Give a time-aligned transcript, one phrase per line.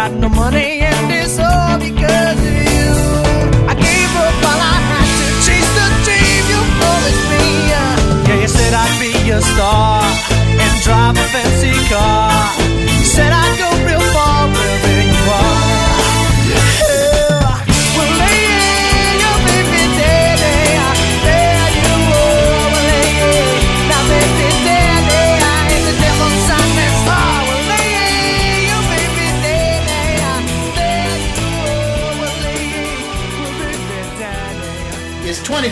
[0.00, 2.90] got no money and it's all because of you.
[3.72, 7.44] I gave up while I had to chase the dream you promised me.
[7.72, 9.89] Yeah, you said I'd be a star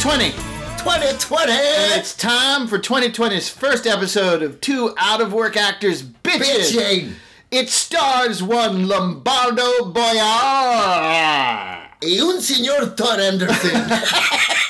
[0.01, 0.31] 2020.
[0.79, 1.53] 2020.
[1.53, 6.73] And it's time for 2020's first episode of Two Out of Work Actors Bitches.
[6.73, 7.13] Bitching.
[7.51, 10.15] It stars one Lombardo Boyar.
[12.01, 13.91] Y un señor Todd Anderson.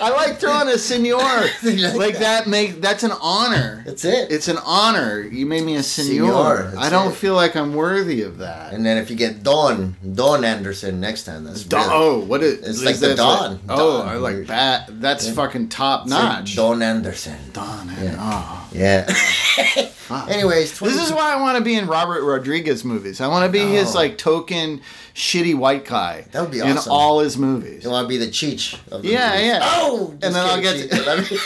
[0.00, 1.18] I like throwing a senor.
[1.62, 3.82] like like that make that's an honor.
[3.86, 4.30] That's it.
[4.30, 5.20] It's an honor.
[5.20, 6.70] You made me a senor.
[6.70, 7.16] Senor, I don't it.
[7.16, 8.72] feel like I'm worthy of that.
[8.72, 12.42] and then if you get Don, Don Anderson next time, that's Don, really- oh, what
[12.42, 12.68] is it?
[12.68, 13.60] It's like the that Don.
[13.68, 14.08] oh, Don.
[14.08, 15.00] I like that.
[15.00, 16.56] That's fucking top it's like notch.
[16.56, 17.38] Don Anderson.
[17.52, 17.88] Don.
[18.00, 18.16] Yeah.
[18.18, 18.63] Oh.
[18.74, 19.06] Yeah.
[20.28, 23.20] Anyways, 20, This is why I want to be in Robert Rodriguez movies.
[23.20, 23.98] I want to be his Oh.
[23.98, 24.80] like token
[25.14, 26.26] shitty white guy.
[26.32, 27.84] That would be in all his movies.
[27.84, 29.46] you want to be the Cheech of the Yeah, movies.
[29.46, 29.60] yeah.
[29.62, 30.90] Oh, and then I'll get.
[30.90, 31.08] Cheech.
[31.08, 31.40] I mean-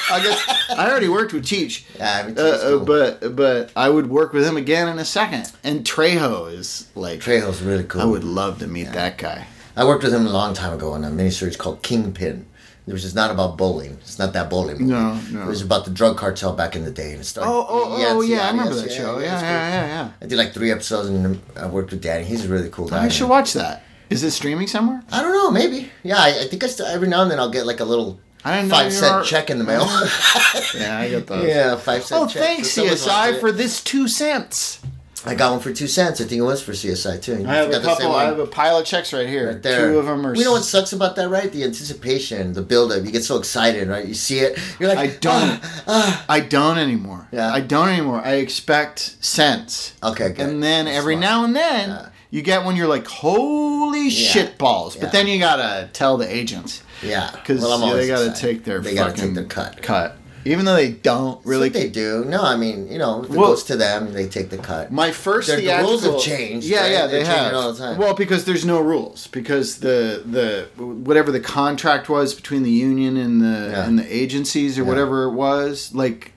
[0.76, 1.84] I I already worked with Cheech.
[1.98, 2.80] Yeah, me too, Uh, uh, cool.
[2.86, 5.52] but but I would work with him again in a second.
[5.62, 8.00] And Trejo is like Trejo's really cool.
[8.00, 9.46] I would love to meet that guy.
[9.76, 12.46] I worked with him a long time ago on a miniseries called Kingpin,
[12.92, 13.92] which is not about bowling.
[14.00, 14.78] It's not that bowling.
[14.78, 14.92] Movie.
[14.92, 15.42] No, no.
[15.42, 17.50] It was about the drug cartel back in the day, and it started.
[17.50, 19.18] Oh oh Yes, oh yeah, I remember that show.
[19.18, 20.10] Yeah yeah yeah yeah.
[20.22, 22.24] I did like three episodes, and I worked with Danny.
[22.24, 23.04] He's a really cool guy.
[23.04, 23.82] I should watch that.
[24.10, 25.02] Is it streaming somewhere?
[25.12, 25.90] I don't know, maybe.
[26.02, 28.18] Yeah, I, I think I still, every now and then I'll get like a little
[28.42, 29.84] I didn't know five cent were- check in the mail.
[30.74, 31.46] Yeah, I get those.
[31.54, 32.42] yeah, five cent Oh, check.
[32.42, 34.80] thanks So CSI for this two cents.
[35.26, 36.20] I got one for two cents.
[36.20, 37.44] I think it was for CSI too.
[37.46, 38.14] I have a Got couple.
[38.14, 39.48] I have a pile of checks right here.
[39.52, 39.90] Right there.
[39.90, 40.34] Two of them are.
[40.34, 41.50] You know what sucks about that, right?
[41.50, 43.04] The anticipation, the build-up.
[43.04, 44.06] You get so excited, right?
[44.06, 44.58] You see it.
[44.78, 45.60] You're like, I don't.
[45.88, 47.26] "Ah, I don't anymore.
[47.32, 47.52] Yeah.
[47.52, 48.20] I don't anymore.
[48.24, 49.94] I expect cents.
[50.02, 50.40] Okay, good.
[50.48, 51.20] And then That's every smart.
[51.30, 52.08] now and then Yeah.
[52.30, 54.94] you get when you're like, holy shit balls.
[54.96, 55.02] Yeah.
[55.02, 58.34] But then you gotta tell the agents Yeah, because Well, they gotta excited.
[58.36, 59.82] take their They fucking gotta take their cut.
[59.82, 60.16] Cut.
[60.48, 61.68] Even though they don't really.
[61.68, 62.24] They do.
[62.24, 64.90] No, I mean, you know, if it Well- goes to them, they take the cut.
[64.90, 66.90] My first the rules have changed, Yeah, right?
[66.92, 67.98] yeah, they changing have all the time.
[67.98, 69.26] Well, because there's no rules.
[69.28, 73.86] Because the the whatever the contract was between the union and the Yeah.
[73.86, 74.88] and the agencies or Yeah.
[74.88, 76.32] whatever it was, like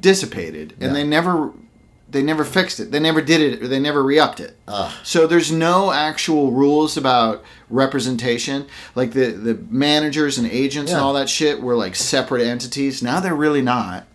[0.00, 1.02] dissipated, and Yeah.
[1.02, 1.50] they never
[2.14, 2.92] they never fixed it.
[2.92, 4.56] They never did it, or they never re-upped it.
[4.68, 4.92] Ugh.
[5.02, 8.66] So there's no actual rules about representation.
[8.94, 13.02] Like the the managers and agents and all that shit were like separate entities.
[13.02, 14.06] Now they're really not.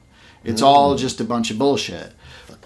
[0.46, 1.02] It's all mm-hmm.
[1.02, 2.14] just a bunch of bullshit.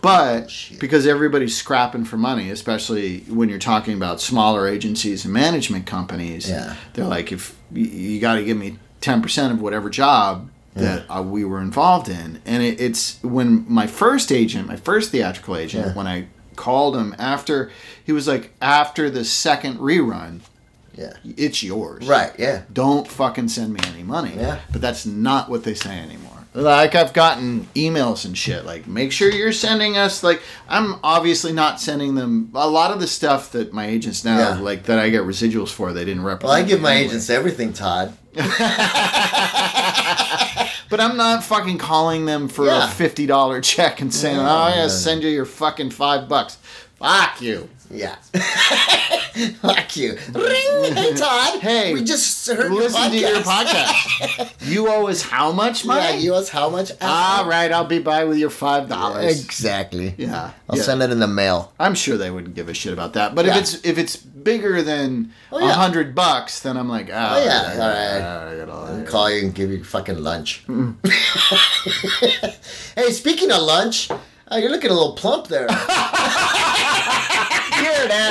[0.02, 0.80] But bullshit.
[0.80, 6.48] because everybody's scrapping for money, especially when you're talking about smaller agencies and management companies,
[6.48, 6.76] Yeah.
[6.94, 11.06] they're like, if you, you got to give me ten percent of whatever job that
[11.10, 15.56] uh, we were involved in, and it, it's when my first agent, my first theatrical
[15.56, 15.94] agent, Yeah.
[15.94, 17.72] when I called him after,
[18.04, 20.40] he was like, after the second rerun,
[20.96, 21.14] Yeah.
[21.24, 22.08] it's yours.
[22.08, 22.32] Right.
[22.38, 22.62] Yeah.
[22.72, 24.34] Don't fucking send me any money.
[24.36, 24.60] Yeah.
[24.72, 26.30] But that's not what they say anymore.
[26.56, 31.52] Like I've gotten emails and shit like make sure you're sending us like I'm obviously
[31.52, 34.60] not sending them a lot of the stuff that my agents now Yeah.
[34.60, 36.50] like that I get residuals for they didn't represent.
[36.50, 37.08] Well, I give my anyway.
[37.08, 38.16] agents everything, Todd.
[40.94, 42.86] But I'm not fucking calling them for Yeah.
[42.86, 44.88] a fifty dollar check and saying, No, "Oh, I gotta no.
[44.90, 46.58] send you your fucking five bucks."
[47.04, 47.70] Fuck you.
[47.92, 48.16] Yeah.
[49.62, 50.12] Fuck you.
[50.14, 50.20] Ring.
[50.34, 51.16] Hey, mm-hmm.
[51.18, 51.60] Todd.
[51.60, 54.54] Hey, We just heard Listen to your your podcast.
[54.72, 56.00] you owe us how much money?
[56.02, 56.92] Yeah, you owe us how much?
[56.92, 59.44] Uh, all right, I'll be by with your five dollars.
[59.44, 60.16] Exactly.
[60.18, 60.84] Yeah, I'll yeah.
[60.84, 61.74] send it in the mail.
[61.78, 63.36] I'm sure they wouldn't give a shit about that.
[63.36, 63.58] But Yeah.
[63.58, 65.74] if it's if it's bigger than a Oh, yeah.
[65.74, 69.06] hundred bucks, then I'm like, oh, Oh, yeah, all I got all I'll right.
[69.08, 70.64] call you and give you fucking lunch.
[72.96, 74.10] hey, speaking of lunch,
[74.50, 75.68] oh, you're looking a little plump there.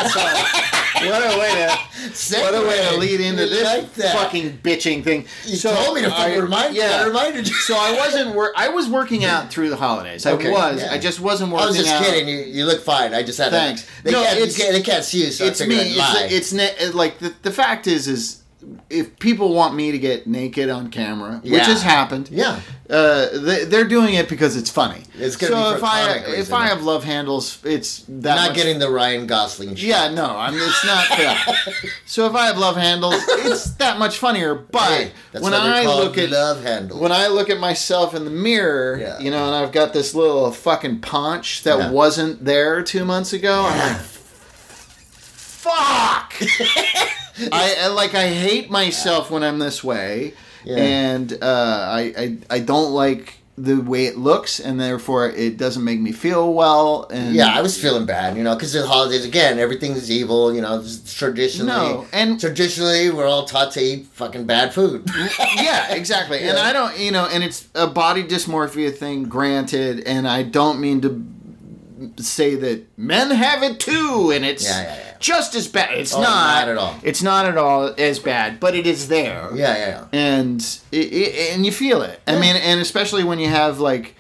[0.05, 1.09] Asshole.
[1.11, 4.15] What a way to what a way to lead into You this like that.
[4.17, 5.27] fucking bitching thing.
[5.45, 6.83] You told me to fucking remind you.
[6.85, 7.55] I reminded you.
[7.55, 8.53] So I wasn't work.
[8.57, 10.27] I was working out through the holidays.
[10.27, 10.83] I Okay, was.
[10.83, 10.93] yeah.
[10.93, 11.67] I just wasn't working out.
[11.67, 12.05] I was just out.
[12.05, 12.29] kidding.
[12.29, 13.15] You, you look fine.
[13.15, 13.83] I just had Thanks.
[13.85, 15.77] To, they, No, can't, it's- can't, they can't see you, so it's I me.
[15.79, 18.42] It's, it's ne- like the, the fact is is
[18.91, 22.61] if people want me to get naked on camera, which has happened, yeah.
[22.89, 25.03] uh, they, they're doing it because it's funny.
[25.19, 26.53] It's gonna so if I comic if.
[26.53, 29.89] I have love handles, it's that Not much- getting the Ryan Gosling shit.
[29.89, 30.55] Yeah, no, I'm.
[30.55, 31.57] It's not that.
[32.07, 34.55] so if I have love handles, it's that much funnier.
[34.55, 37.01] But Hey, when I look at love handles.
[37.01, 39.19] when I look at myself in the mirror, Yeah.
[39.19, 41.91] you know, and I've got this little fucking paunch that Yeah.
[41.91, 43.97] wasn't there two months ago, I'm like,
[45.23, 46.35] fuck.
[47.53, 50.35] I, I like I hate myself when I'm this way,
[50.65, 50.77] Yeah.
[50.77, 55.85] and uh, I, I I don't like the way it looks, and therefore it doesn't
[55.85, 57.07] make me feel well.
[57.11, 60.63] And Yeah, I was feeling bad, you know, because the holidays again, everything's evil, you
[60.63, 60.83] know.
[61.15, 65.07] Traditionally, No, and- traditionally, we're all taught to eat fucking bad food.
[65.57, 66.39] yeah, exactly.
[66.41, 70.81] And I don't, you know, and it's a body dysmorphia thing, granted, and I don't
[70.81, 71.11] mean to
[72.19, 75.15] say that men have it too, and it's Yeah, yeah, yeah.
[75.19, 75.99] just as bad.
[75.99, 76.29] It's Oh, not,
[76.67, 76.95] not at all.
[77.03, 79.49] It's not at all as bad, but it is there.
[79.55, 80.05] yeah, yeah, yeah.
[80.13, 80.61] and
[80.93, 82.21] it, it, and you feel it.
[82.27, 84.15] I mean, and especially when you have like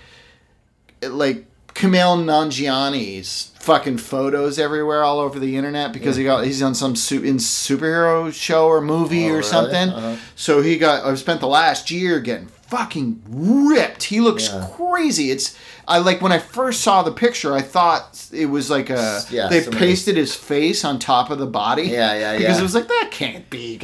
[1.02, 6.74] like Kumail Nanjiani's fucking photos everywhere all over the internet because he got he's on
[6.74, 9.42] some su- in superhero show or movie Oh, or really?
[9.44, 9.88] something.
[9.88, 10.16] Uh-huh.
[10.36, 14.04] So he got I've spent the last year getting fucking ripped.
[14.04, 14.66] He looks Yeah.
[14.76, 15.30] crazy.
[15.30, 15.54] It's
[15.86, 19.48] I like when I first saw the picture, I thought it was like a Yeah,
[19.48, 21.82] they somebody- pasted his face on top of the body.
[21.82, 22.60] Yeah, yeah, Because yeah.
[22.60, 23.78] it was like that can't be,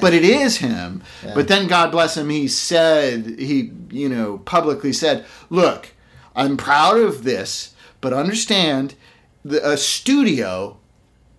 [0.00, 1.02] but it is him.
[1.34, 5.92] But then God bless him, he said he you know publicly said, "Look,
[6.36, 7.70] I'm proud of this,
[8.02, 8.94] but understand,
[9.44, 10.76] the, a studio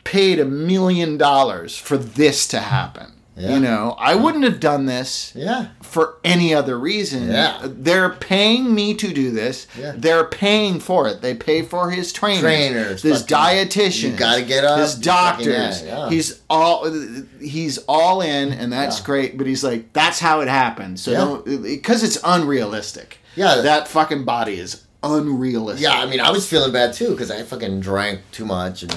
[0.05, 3.55] paid a million dollars for this to happen." Yeah.
[3.55, 5.67] You know, I wouldn't have done this Yeah.
[5.81, 7.29] for any other reason.
[7.29, 7.59] Yeah.
[7.63, 9.67] They're paying me to do this.
[9.77, 9.91] Yeah.
[9.95, 11.21] They're paying for it.
[11.21, 15.47] They pay for his trainers, Trainers, his fucking- dietitian, you gotta get up, his doctors.
[15.83, 16.09] yeah, yeah.
[16.09, 16.89] He's all
[17.41, 19.37] he's all in, and that's great.
[19.37, 21.01] But he's like, that's how it happens.
[21.01, 23.17] So because it's unrealistic.
[23.35, 23.55] Yeah.
[23.61, 25.83] that fucking body is unrealistic.
[25.83, 28.93] Yeah, I mean, I was feeling bad too because I fucking drank too much, and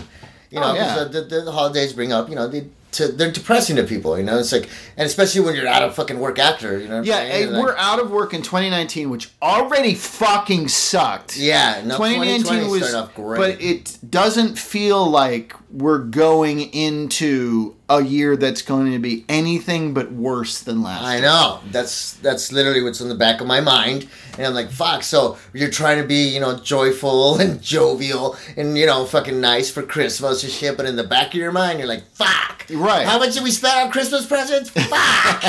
[0.50, 1.04] you oh, know, Oh, yeah.
[1.04, 4.24] the, the, the holidays bring up, you know, they to, they're depressing to people, you
[4.24, 4.38] know.
[4.38, 7.02] It's like, and especially when you're out of fucking work after, you know.
[7.02, 7.30] Yeah, I'm saying?
[7.32, 11.36] hey, And, like, we're out of work in 2019, which already fucking sucked.
[11.36, 13.38] Yeah, no, 2019 2020 was, off great.
[13.38, 19.94] but it doesn't feel like we're going into a year that's going to be anything
[19.94, 21.04] but worse than last.
[21.04, 21.22] I year.
[21.22, 21.60] know.
[21.70, 24.06] That's that's literally what's in the back of my mind.
[24.36, 28.76] And I'm like, fuck, so you're trying to be, you know, joyful and jovial and,
[28.78, 31.78] you know, fucking nice for Christmas and shit, but in the back of your mind,
[31.78, 32.66] you're like, fuck.
[32.70, 33.06] Right.
[33.06, 34.68] How much did we spend on Christmas presents?
[34.70, 35.42] Fuck.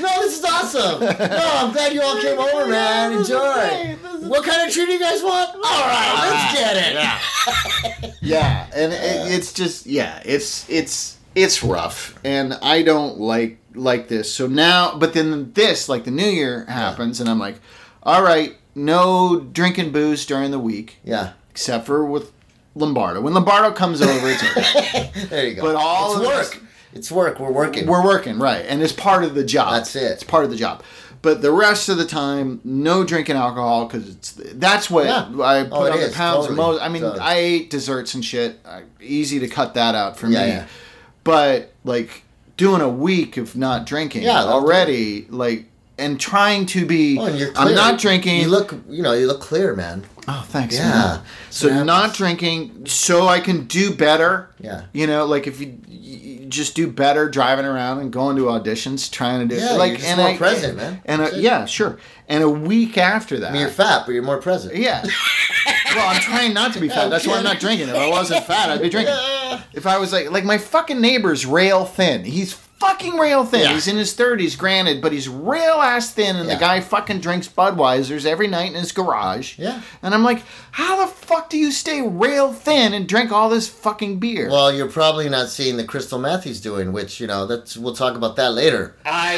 [0.00, 1.00] no, this is awesome.
[1.00, 3.12] No, I'm glad you all came over, man.
[3.12, 3.96] Enjoy.
[4.26, 5.54] What kind of treat do you guys want?
[5.54, 6.94] All right, let's get it.
[6.94, 8.10] Yeah,
[8.74, 14.08] and it, uh, it's just yeah, it's it's it's rough, and I don't like like
[14.08, 14.32] this.
[14.32, 17.60] So now, but then this like the New Year happens, and I'm like,
[18.02, 21.32] all right, no drinking booze during the week, Yeah.
[21.50, 22.32] except for with
[22.74, 23.20] Lombardo.
[23.20, 25.10] When Lombardo comes over, it's okay.
[25.28, 25.62] There you go.
[25.62, 26.52] But all it's work.
[26.52, 26.60] this-
[26.94, 27.38] It's work.
[27.38, 27.86] We're working.
[27.86, 28.64] We're working, right.
[28.66, 29.72] And it's part of the job.
[29.72, 30.12] That's it.
[30.12, 30.82] It's part of the job.
[31.22, 35.26] But the rest of the time, no drinking alcohol because it's that's what Yeah.
[35.42, 36.46] I put Oh, on the pounds.
[36.46, 37.04] totally, Most, I mean.
[37.04, 38.60] I ate desserts and shit.
[38.64, 40.48] I, easy to cut that out for Yeah, me.
[40.48, 40.66] yeah.
[41.24, 42.22] But like
[42.56, 45.66] doing a week of not drinking Yeah, already, like,
[45.98, 47.18] and trying to be.
[47.18, 48.40] Oh, and you're I'm not drinking.
[48.40, 50.04] You look, you know, you look clear, man.
[50.28, 50.74] Oh, thanks.
[50.76, 50.88] Yeah.
[50.90, 51.22] man.
[51.50, 54.50] So What not drinking, so I can do better.
[54.58, 54.86] Yeah.
[54.92, 59.10] You know, like if you, you just do better driving around and going to auditions,
[59.10, 61.00] trying to do Yeah, like you're just more I- present, man.
[61.04, 61.98] And a, yeah, sure.
[62.28, 64.74] And a week after that, I mean, you're fat, but you're more present.
[64.74, 65.04] yeah.
[65.94, 67.08] well, I'm trying not to be fat.
[67.08, 67.88] That's why I'm not drinking.
[67.88, 69.14] If I wasn't fat, I'd be drinking.
[69.72, 72.24] If I was like, like my fucking neighbor's rail thin.
[72.24, 73.60] He's fucking rail thin.
[73.60, 73.72] Yeah.
[73.74, 76.54] He's in his 30s, granted, but he's real ass thin, and Yeah.
[76.54, 79.58] the guy fucking drinks Budweisers every night in his garage.
[79.58, 79.80] Yeah.
[80.02, 80.42] And I'm like,
[80.72, 84.50] how the fuck do you stay rail thin and drink all this fucking beer?
[84.50, 87.94] Well, you're probably not seeing the Crystal Meth he's doing, which you know that's we'll
[87.94, 88.94] talk about that later.
[89.04, 89.36] I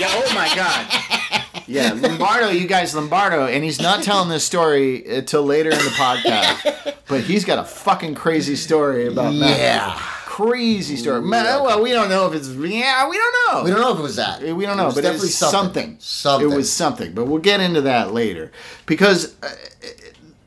[0.00, 1.62] yeah, oh my god.
[1.68, 5.78] Yeah, Lombardo, you guys, Lombardo, and he's not telling this story uh, until later in
[5.78, 9.58] the podcast, but he's got a fucking crazy story about meth.
[9.58, 10.00] Yeah.
[10.36, 11.22] Crazy story.
[11.22, 13.64] Man, well, we don't know if it's yeah, we don't know.
[13.64, 14.42] We don't know if it was that.
[14.42, 15.96] We don't It know, was but it was definitely something.
[15.98, 16.52] Something.
[16.52, 18.52] It was something, but we'll get into that later
[18.84, 19.48] because uh,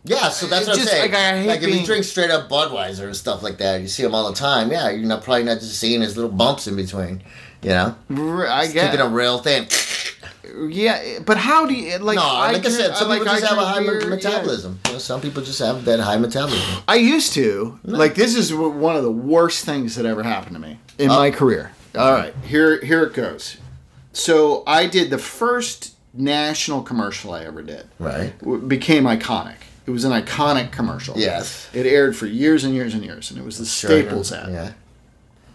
[0.04, 1.12] Yeah, so that's what just, I'm saying.
[1.12, 3.88] like, I hate if being- you drink straight up Budweiser and stuff like that, you
[3.88, 4.72] see him all the time.
[4.72, 7.24] Yeah, you're not probably not just seeing his little bumps in between.
[7.62, 7.96] You know,
[8.48, 9.68] I keeping get a real thing.
[10.70, 12.16] Yeah, but how do you like?
[12.16, 14.08] no, like I, said, some like, people just have a high yeah.
[14.08, 14.80] metabolism.
[14.88, 16.84] You know, some people just have that high metabolism.
[16.88, 17.80] I used to.
[17.84, 21.16] Like this is one of the worst things that ever happened to me in uh,
[21.16, 21.72] my career.
[21.96, 23.58] All right, here here it goes.
[24.14, 27.88] So I did the first national commercial I ever did.
[28.00, 28.34] Right.
[28.68, 29.58] Became iconic.
[29.86, 31.18] It was an iconic commercial.
[31.18, 31.70] Yes.
[31.74, 34.52] It aired for years and years and years, and it was the Staples ad.
[34.52, 34.72] Yeah.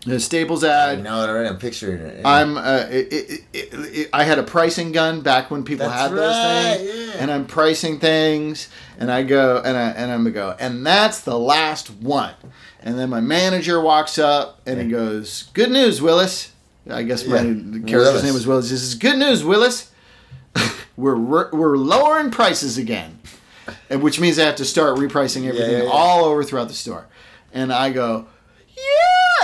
[0.07, 1.03] The Staples I ad.
[1.03, 1.49] know it already.
[1.49, 2.21] I'm picturing it.
[2.21, 2.29] yeah.
[2.29, 2.59] I'm.
[2.59, 6.79] Uh, it, it, it, I had a pricing gun back when people That's had those
[6.85, 7.21] things, yeah.
[7.23, 8.69] and I'm pricing things,
[8.99, 12.35] and I go and I and I'm go, and that's the last one,
[12.83, 16.53] and then my manager walks up and he goes, "Good news, Willis."
[16.91, 17.43] I guess my Yeah.
[17.43, 18.23] character's Willis.
[18.25, 18.69] name was Willis.
[18.71, 19.91] He says, "Good news, Willis.
[20.99, 23.19] we're we're we're lowering prices again,"
[23.89, 27.07] and which means I have to start repricing everything all over throughout the store,
[27.55, 28.27] and I go.
[28.77, 28.83] Yeah,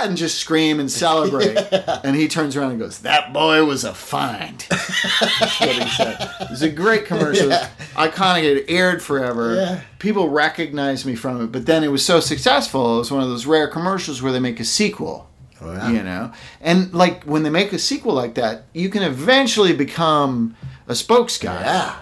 [0.07, 1.57] and just scream and celebrate.
[2.03, 6.17] And he turns around and goes, "That boy was a find." That's what he said.
[6.41, 7.49] It was a great commercial.
[7.49, 7.69] Yeah.
[7.95, 8.43] Iconic.
[8.43, 9.55] It aired forever.
[9.55, 9.81] Yeah.
[9.99, 12.95] People recognized me from it, but then it was so successful.
[12.95, 15.29] It was one of those rare commercials where they make a sequel.
[15.61, 15.91] Oh, yeah.
[15.91, 16.31] You know,
[16.61, 20.55] and like when they make a sequel like that, you can eventually become
[20.87, 21.61] a spokes guy.
[21.61, 21.95] yeah.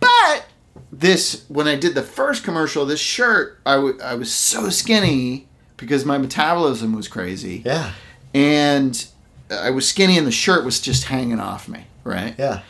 [0.00, 0.46] But
[0.92, 5.47] this, when I did the first commercial, this shirt, I, w- I was so skinny
[5.78, 7.62] because my metabolism was crazy.
[7.64, 7.92] Yeah.
[8.34, 9.06] And
[9.50, 12.34] I was skinny and the shirt was just hanging off me, right?
[12.38, 12.60] Yeah.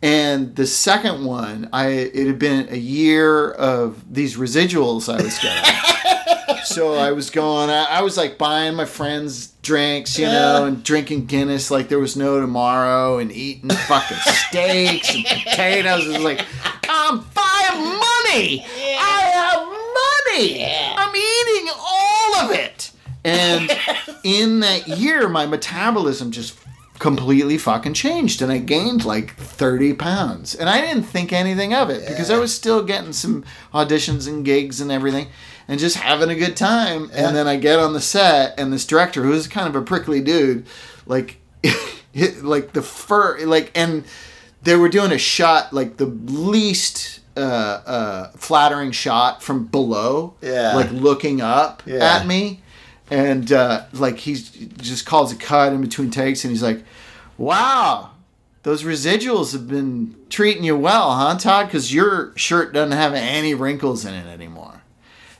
[0.00, 5.36] And the second one, I it had been a year of these residuals I was
[5.40, 6.62] getting.
[6.64, 10.84] so I was going, I, I was like buying my friends drinks, you know, and
[10.84, 16.06] drinking Guinness like there was no tomorrow, and eating fucking steaks and potatoes.
[16.06, 16.44] It was like,
[16.88, 18.64] I'm buying money.
[18.64, 20.64] I have money.
[21.08, 22.92] I'm eating all of it.
[23.24, 23.70] And
[24.24, 26.58] in that year, my metabolism just
[26.98, 30.54] completely fucking changed and I gained like 30 pounds.
[30.54, 34.44] And I didn't think anything of it because I was still getting some auditions and
[34.44, 35.28] gigs and everything
[35.68, 37.10] and just having a good time.
[37.10, 37.28] Yeah.
[37.28, 40.20] And then I get on the set and this director who's kind of a prickly
[40.20, 40.66] dude,
[41.06, 41.38] like,
[42.42, 44.04] like the fur, like, and
[44.62, 50.74] they were doing a shot, like the least uh, uh, flattering shot from below, Yeah.
[50.74, 52.16] like looking up Yeah.
[52.16, 52.60] at me
[53.10, 56.82] and uh, like he just calls a cut in between takes and he's like
[57.38, 58.10] wow
[58.64, 63.54] those residuals have been treating you well huh todd because your shirt doesn't have any
[63.54, 64.82] wrinkles in it anymore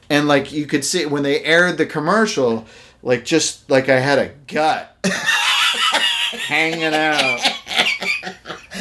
[0.09, 2.64] and like you could see when they aired the commercial
[3.02, 4.97] like just like i had a gut
[6.47, 7.40] hanging out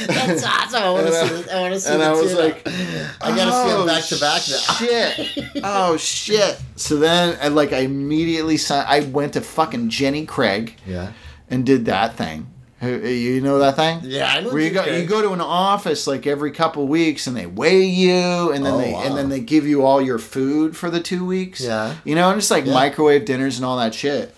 [0.06, 0.84] That's awesome.
[0.84, 1.27] I want to see.
[1.27, 1.94] this- I want to see.
[1.94, 2.42] and i was tuna.
[2.44, 4.74] like I gotta see "Oh, them back to back now.
[4.75, 5.54] Shit.
[5.63, 6.60] Oh shit.
[6.75, 11.12] So then I like I immediately signed I went to fucking Jenny Craig Yeah.
[11.50, 12.51] and did that thing.
[12.80, 14.01] You know that thing?
[14.04, 14.51] Yeah, I know.
[14.54, 17.86] Where you go, you go to an office like every couple weeks, and they weigh
[17.86, 19.01] you, and then Oh, they wow.
[19.04, 21.60] and then they give you all your food for the two weeks.
[21.60, 21.96] Yeah.
[22.06, 22.74] you know, and it's like Yeah.
[22.75, 24.36] microwave dinners and all that shit.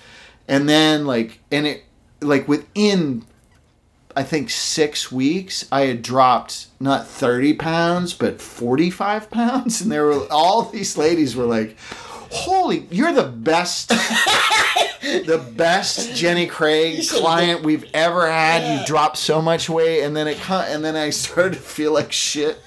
[0.48, 1.84] And then like, and it
[2.22, 3.26] like within,
[4.20, 9.90] I think six weeks, I had dropped not thirty pounds, but forty five pounds, and
[9.90, 11.78] there were all these ladies were like,
[12.30, 13.94] "Holy, you're the best."
[15.02, 18.82] the best Jenny Craig client we've ever had.
[18.82, 22.12] You dropped so much weight, and then it and then I started to feel like
[22.12, 22.62] shit.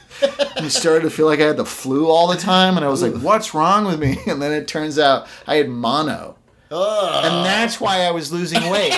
[0.56, 3.02] I started to feel like I had the flu all the time, and I was
[3.02, 6.36] like, "What's wrong with me?" And then it turns out I had mono,
[6.72, 7.20] Oh.
[7.24, 8.94] and that's why I was losing weight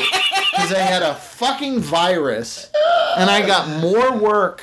[0.53, 2.71] because I had a fucking virus,
[3.17, 4.63] and I got more work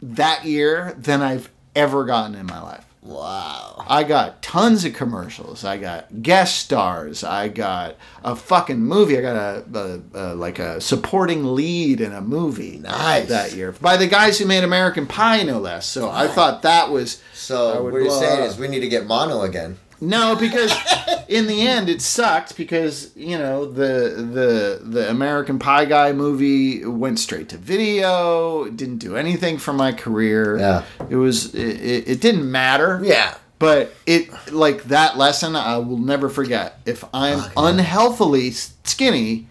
[0.00, 2.84] that year than I've ever gotten in my life.
[3.02, 3.84] Wow.
[3.88, 5.64] I got tons of commercials.
[5.64, 7.24] I got guest stars.
[7.24, 9.18] I got a fucking movie.
[9.18, 12.78] I got a, a, a like a supporting lead in a movie.
[12.78, 13.28] Nice.
[13.28, 15.84] that year by the guys who made American Pie, no less.
[15.86, 18.46] So I thought that was So what you're saying up.
[18.48, 19.78] is we need to get mono again.
[20.02, 20.72] No because
[21.28, 26.84] in the end it sucked because you know the the the American Pie guy movie
[26.84, 28.68] went straight to video.
[28.68, 30.58] Didn't do anything for my career.
[30.58, 30.84] Yeah.
[31.08, 33.00] it was it, it, it didn't matter.
[33.02, 33.36] Yeah.
[33.58, 36.80] But it like that lesson I will never forget.
[36.84, 39.46] If I'm unhealthily skinny,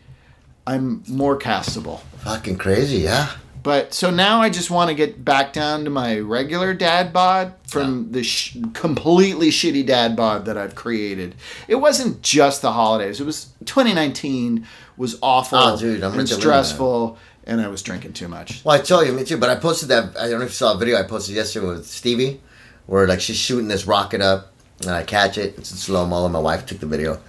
[0.67, 2.01] I'm more castable.
[2.23, 2.97] Fucking crazy.
[2.97, 3.29] Yeah.
[3.63, 7.53] But so now I just want to get back down to my regular dad bod
[7.67, 11.35] from the sh- completely shitty dad bod that I've created.
[11.67, 13.19] It wasn't just the holidays.
[13.19, 14.65] It was 2019
[14.97, 18.63] was awful Oh, dude, I'm and stressful, and I was drinking too much.
[18.63, 19.37] Well, I tell you, me too.
[19.37, 20.17] But I posted that.
[20.17, 22.41] I don't know if you saw a video I posted yesterday with Stevie,
[22.87, 24.51] where like she's shooting this rocket up,
[24.81, 25.57] and I catch it.
[25.57, 27.19] It's in slow mo, and my wife took the video.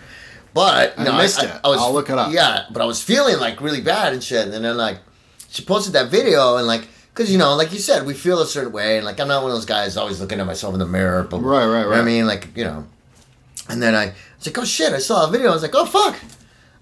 [0.55, 1.51] But I no, missed it.
[1.65, 2.33] I'll look it up.
[2.33, 4.99] Yeah, but I was feeling like really bad and shit, and then like
[5.53, 6.89] she posted that video, and like.
[7.15, 9.43] Cause you know, like you said, we feel a certain way, and like I'm not
[9.43, 11.25] one of those guys always looking at myself in the mirror.
[11.25, 11.99] But Right, right, You know right.
[11.99, 12.87] I mean, like you know,
[13.69, 15.51] and then I was like, oh shit, I saw a video.
[15.51, 16.17] I was like, oh fuck,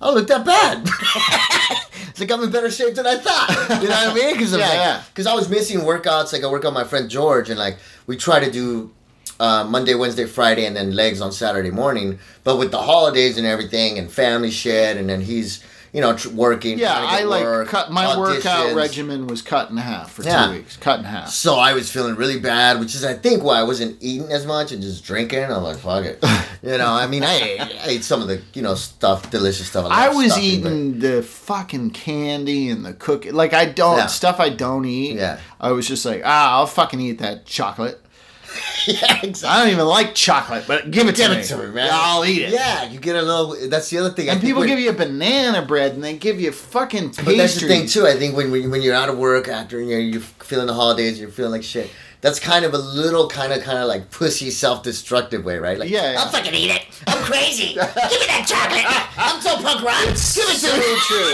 [0.00, 0.82] I don't look that bad.
[2.08, 3.80] it's like I'm in better shape than I thought.
[3.82, 4.34] You know what I mean?
[4.34, 5.02] Because Yeah, like, yeah.
[5.08, 6.32] Because I was missing workouts.
[6.32, 8.92] Like I work out my friend George, and like we try to do
[9.40, 12.18] uh, Monday, Wednesday, Friday, and then legs on Saturday morning.
[12.44, 16.28] But with the holidays and everything, and family shit, and then he's you know, tr-
[16.30, 16.78] working.
[16.78, 20.46] Yeah, I like work, cut my workout regimen was cut in half for Yeah.
[20.46, 20.76] two weeks.
[20.76, 21.30] Cut in half.
[21.30, 24.46] So I was feeling really bad, which is I think why I wasn't eating as
[24.46, 25.44] much and just drinking.
[25.44, 26.24] I'm like, fuck it.
[26.62, 29.66] You know, I mean, I ate, I ate some of the you know stuff, delicious
[29.68, 29.86] stuff.
[29.88, 33.30] I was stuffing, but- eating the fucking candy and the cookie.
[33.30, 34.06] Like I don't Yeah.
[34.08, 35.16] stuff I don't eat.
[35.16, 35.40] Yeah.
[35.58, 37.98] I was just like, ah, I'll fucking eat that chocolate.
[38.86, 39.48] yeah, exactly.
[39.48, 41.36] I don't even like chocolate, but give it to Give me.
[41.38, 41.90] it to me, man.
[41.92, 42.50] I'll eat it.
[42.52, 43.68] Yeah, you get a little.
[43.68, 44.28] That's the other thing.
[44.28, 47.24] And people give you a banana bread, and they give you fucking pastry.
[47.24, 48.06] But that's the thing too.
[48.06, 50.74] I think when when, when you're out of work after you know, you're feeling the
[50.74, 51.90] holidays, you're feeling like shit.
[52.22, 55.78] That's kind of a little kind of kind of like pussy self-destructive way, right?
[55.78, 56.20] Like, Yeah, yeah.
[56.20, 56.82] I'll fucking eat it.
[57.06, 57.68] I'm crazy.
[57.74, 58.84] Give me that chocolate.
[59.16, 60.04] I'm so punk rock.
[60.04, 60.96] Give it to so me.
[61.06, 61.32] true.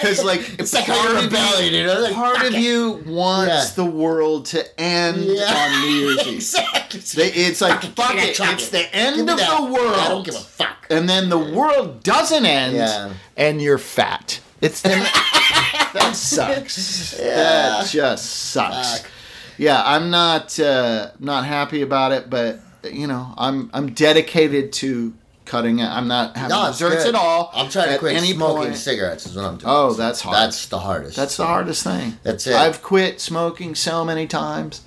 [0.00, 2.00] Because like It's like part a of rebellion, you know?
[2.00, 2.60] Like, Part of it.
[2.60, 3.84] you wants Yeah.
[3.84, 5.42] the world to end Yeah.
[5.54, 6.34] on New Year's Eve.
[6.36, 7.00] exactly.
[7.00, 8.52] They, it's like Fucking fuck give me that it.
[8.54, 9.56] It's the end of that.
[9.60, 9.94] the world.
[9.96, 10.86] I don't give a fuck.
[10.88, 13.12] and then the world doesn't end, Yeah.
[13.36, 14.40] and you're fat.
[14.62, 17.16] It's that sucks.
[17.18, 19.00] That just sucks.
[19.00, 19.10] Fuck.
[19.58, 25.14] Yeah, I'm not uh, not happy about it, but you know, I'm I'm dedicated to
[25.44, 25.86] cutting it.
[25.86, 27.50] I'm not having No, desserts at all.
[27.54, 28.76] I'm trying to quit any smoking point.
[28.76, 29.26] cigarettes.
[29.26, 29.72] Is what I'm doing.
[29.72, 30.36] Oh, that's hard.
[30.36, 31.16] That's the hardest.
[31.16, 32.18] That's the hardest thing.
[32.22, 32.54] That's it.
[32.54, 34.82] I've quit smoking so many times.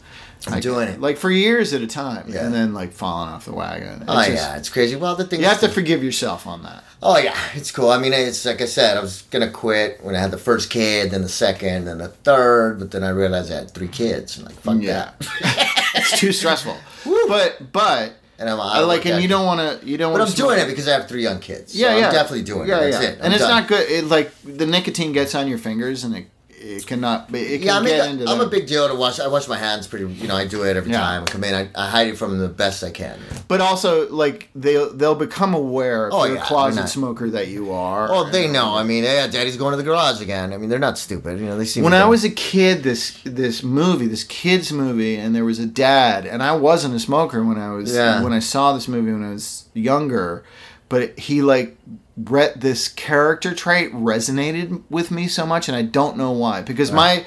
[0.48, 1.02] I'm doing it.
[1.02, 2.46] like for years at a time, Yeah.
[2.46, 4.02] and then like falling off the wagon.
[4.02, 4.96] It's Oh just- yeah, it's crazy.
[4.96, 6.84] Well, the thing you have to forgive yourself on that.
[7.04, 7.90] Oh yeah, it's cool.
[7.90, 10.70] I mean, it's like I said, I was gonna quit when I had the first
[10.70, 14.38] kid, then the second, then the third, but then I realized I had three kids.
[14.38, 15.12] and like, fuck Yeah.
[15.20, 15.82] that.
[15.96, 16.78] it's too stressful.
[17.28, 19.88] But but And I'm I like, and you don't want to.
[19.88, 20.12] You don't.
[20.14, 21.74] But I'm doing it because I have three young kids.
[21.74, 22.08] So Yeah, yeah.
[22.08, 22.92] I'm definitely doing yeah, it.
[22.92, 23.10] That's yeah.
[23.12, 23.20] it.
[23.20, 23.60] I'm And it's done.
[23.62, 23.90] not good.
[23.90, 26.28] It like the nicotine gets on your fingers, and it
[26.66, 27.34] it cannot.
[27.34, 28.28] It Yeah, I mean.
[28.28, 29.20] I'm a big deal to wash.
[29.20, 30.06] I wash my hands pretty.
[30.12, 31.00] You know, I do it every Yeah.
[31.00, 31.54] time I come in.
[31.54, 33.20] I, I hide it from them the best I can.
[33.48, 37.48] But also, like they they'll become aware of Oh, the yeah, closet not- smoker that
[37.50, 38.08] you are.
[38.12, 38.76] Oh, they know.
[38.76, 40.54] I mean, yeah, Daddy's going to the garage again.
[40.54, 41.40] I mean, they're not stupid.
[41.40, 41.82] You know, they see.
[41.82, 45.66] when I was a kid, this this movie, this kids movie, and there was a
[45.68, 48.24] dad, and I wasn't a smoker when I was Yeah.
[48.24, 50.44] when I saw this movie when I was younger,
[50.90, 51.78] but he like
[52.18, 56.92] re- this character trait resonated with me so much, and I don't know why because
[56.92, 57.26] my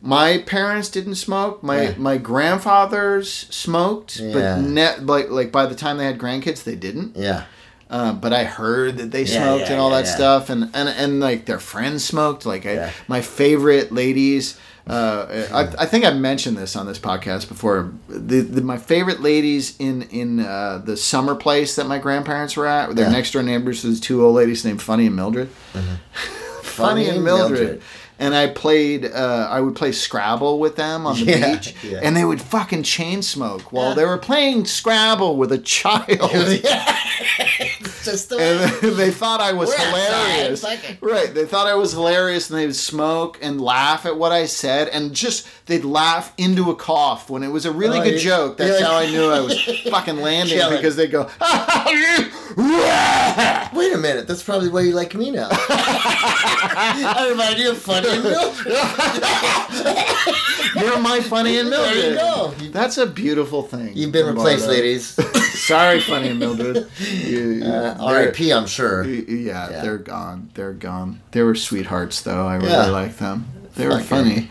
[0.00, 1.62] my parents didn't smoke.
[1.62, 1.94] My Yeah.
[1.98, 4.32] my grandfathers smoked, Yeah.
[4.32, 7.16] but ne- like like by the time they had grandkids, they didn't.
[7.16, 7.44] yeah,
[7.90, 11.20] Uh, but I heard that they Yeah, smoked and all that stuff, and, and and
[11.20, 12.44] like their friends smoked.
[12.46, 14.56] Like I, my favorite ladies.
[14.88, 17.92] Uh, I, I think I've mentioned this on this podcast before.
[18.08, 22.66] The, the my favorite ladies in in uh, the summer place that my grandparents were
[22.66, 22.94] at.
[22.96, 23.12] They're Yeah.
[23.12, 25.48] next door neighbors these two old ladies named Funny and Mildred.
[26.62, 27.82] Funny and Mildred.
[28.20, 29.04] And I played.
[29.06, 32.00] Uh, I would play Scrabble with them on the Yeah, beach, yeah.
[32.02, 33.94] and they would fucking chain smoke while Yeah.
[33.94, 36.08] they were playing Scrabble with a child.
[38.04, 38.38] Just the
[38.82, 40.64] and they thought I was hilarious.
[41.00, 44.46] Right, they thought I was hilarious, and they would smoke and laugh at what I
[44.46, 48.18] said, and just they'd laugh into a cough when it was a really Oh, good
[48.18, 48.56] joke.
[48.56, 50.76] That's how I knew I was fucking landing Killing.
[50.76, 51.24] because they go.
[53.74, 55.48] Wait a minute, that's probably why you like me now.
[55.50, 58.74] I remind you of Funny and Mildred.
[60.76, 61.96] You're my funny and Mildred.
[61.96, 62.54] There you go.
[62.72, 63.96] That's a beautiful thing.
[63.96, 64.82] You've been replaced, Lombardo.
[64.82, 65.06] ladies.
[65.66, 66.88] Sorry, funny and Mildred.
[67.00, 68.52] You- uh, R.I.P.
[68.52, 69.04] I'm sure.
[69.06, 69.82] Yeah, Yeah.
[69.82, 70.50] they're gone.
[70.54, 71.20] They're gone.
[71.32, 72.46] They were sweethearts, though.
[72.46, 72.86] I really Yeah.
[72.86, 73.46] liked them.
[73.76, 74.34] They were funny.
[74.34, 74.46] Yeah,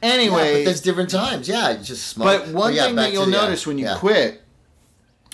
[0.00, 1.48] Anyway, but there's different times.
[1.48, 2.44] Yeah, just smoke.
[2.44, 3.96] But one yeah, thing that you'll the- notice when you yeah.
[3.98, 4.42] quit,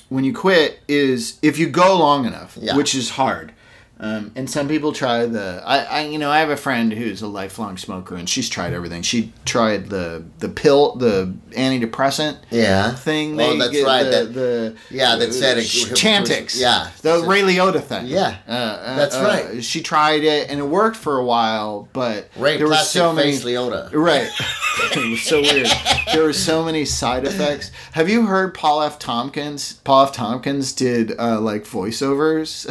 [0.09, 2.77] when you quit, is if you go long enough, Yeah.
[2.77, 3.53] which is hard.
[4.01, 5.63] Um, and some people try the.
[5.65, 8.73] I, I, you know, I have a friend who's a lifelong smoker, and she's tried
[8.73, 9.03] everything.
[9.03, 12.93] She tried the the pill, the antidepressant Yeah.
[12.95, 13.41] thing.
[13.41, 16.59] Oh, that's get, right, The, that- the yeah, that said it- Chantix.
[16.61, 16.91] Yeah.
[17.03, 18.07] the Ray Liotta thing.
[18.07, 18.37] Yeah.
[18.49, 19.65] Uh, uh, That's uh, right.
[19.65, 23.33] She tried it, and it worked for a while, but Ray there were so many.
[23.33, 23.91] Liotta.
[23.93, 24.29] Right.
[24.97, 25.69] it was so weird.
[26.13, 27.71] There were so many side effects.
[27.93, 28.99] Have you heard Paul F.
[28.99, 29.75] Tompkins?
[29.85, 30.13] Paul F.
[30.13, 32.67] Tompkins did uh, like voiceovers.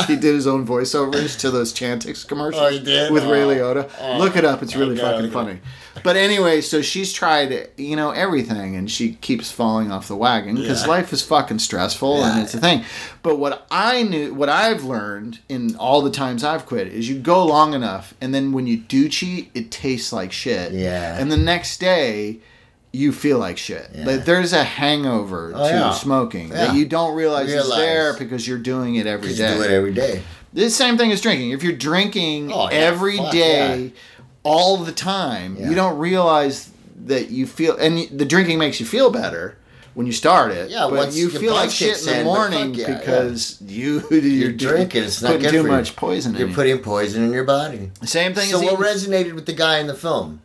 [0.06, 2.62] he did his own voiceovers to those Chantix commercials.
[2.86, 3.48] Oh, with Ray Oh.
[3.48, 3.90] Liotta.
[4.00, 4.18] Oh.
[4.18, 4.62] Look it up.
[4.62, 5.60] It's really Okay, fucking funny.
[6.02, 10.56] But anyway, so she's tried you know everything, and she keeps falling off the wagon
[10.56, 10.88] because Yeah.
[10.88, 12.84] life is fucking stressful, and it's a thing.
[13.22, 17.18] But what I knew, what I've learned in all the times I've quit, is you
[17.18, 20.72] go long enough, and then when you do cheat, it tastes like shit.
[20.72, 21.16] Yeah.
[21.18, 22.40] And the next day,
[22.92, 23.90] you feel like shit.
[23.94, 24.06] Yeah.
[24.06, 25.90] Like there's a hangover Oh, to yeah.
[25.92, 26.66] smoking Yeah.
[26.66, 29.54] that you don't realize, is there because you're doing it every day.
[29.54, 30.22] do it every day.
[30.56, 31.50] The same thing as drinking.
[31.50, 33.92] If you're drinking Oh, yeah, every fuck, day,
[34.42, 35.68] all the time, Yeah.
[35.68, 36.70] you don't realize
[37.06, 39.58] that you feel, and the drinking makes you feel better,
[39.94, 40.70] when you start it.
[40.70, 42.98] Yeah, but you feel like shit in the morning fuck yeah, yeah.
[42.98, 45.72] because you you're, drinking, it's not good too for you.
[45.72, 47.90] much poison You're in putting poison in your body.
[48.04, 50.40] Same thing So as what eating- resonated with the guy in the film?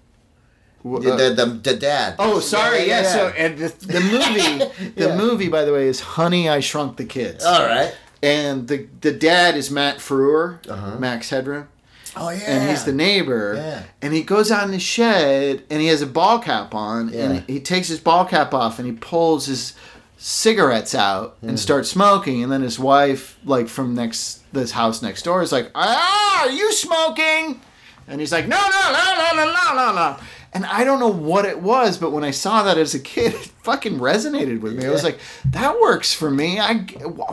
[0.86, 2.16] uh, The, the, the, the dad.
[2.20, 2.88] Oh, sorry.
[2.88, 3.02] Yeah.
[3.02, 3.08] yeah.
[3.14, 7.06] So, and the, the movie, the movie, by the way, is Honey, I Shrunk the
[7.06, 7.94] Kids, All right.
[8.24, 10.98] And the the dad is Matt Frewer, Uh-huh.
[11.00, 11.68] Max Headroom,
[12.16, 12.40] Oh yeah.
[12.48, 13.54] and he's the neighbor.
[13.56, 13.84] Yeah.
[14.02, 17.24] And he goes out in the shed, and he has a ball cap on, Yeah.
[17.24, 19.74] and he takes his ball cap off, and he pulls his
[20.18, 25.24] cigarettes out and starts smoking, and then his wife, like from next this house next
[25.24, 27.60] door, is like, "Ah, are you smoking?"
[28.08, 30.18] And he's like, "No, no, no, no, no, no, no, no."
[30.54, 33.34] And I don't know what it was, but when I saw that as a kid,
[33.36, 34.86] it fucking resonated with me.
[34.86, 36.80] I was like, "That works for me." I,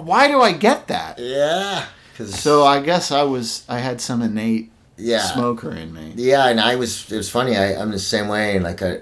[0.02, 1.18] why do I get that?
[1.18, 1.86] Yeah.
[2.16, 5.22] 'Cause- So I guess I was, I had some innate yeah.
[5.32, 6.12] smoker in me.
[6.16, 7.10] Yeah, and I was.
[7.12, 7.56] It was funny.
[7.56, 8.54] I, I'm the same way.
[8.56, 8.98] And like I,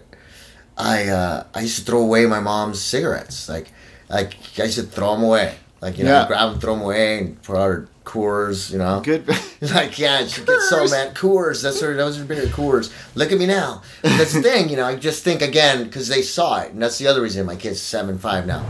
[0.79, 3.49] I, uh, I used to throw away my mom's cigarettes.
[3.49, 3.71] Like,
[4.09, 5.57] like I used to throw them away.
[5.87, 6.27] Like you know, Yeah.
[6.27, 8.71] grab them, throw them away, and put out her Coors.
[8.73, 9.01] You know.
[9.05, 9.25] Good.
[9.63, 11.15] Like yeah, she gets so mad.
[11.15, 11.95] Coors, that's her.
[11.97, 12.93] Was her bigger Coors.
[13.15, 13.81] Look at me now.
[14.05, 14.85] And that's the thing, you know.
[14.85, 17.81] I just think again because they saw it, and that's the other reason my kid's
[17.81, 18.63] seven, five now,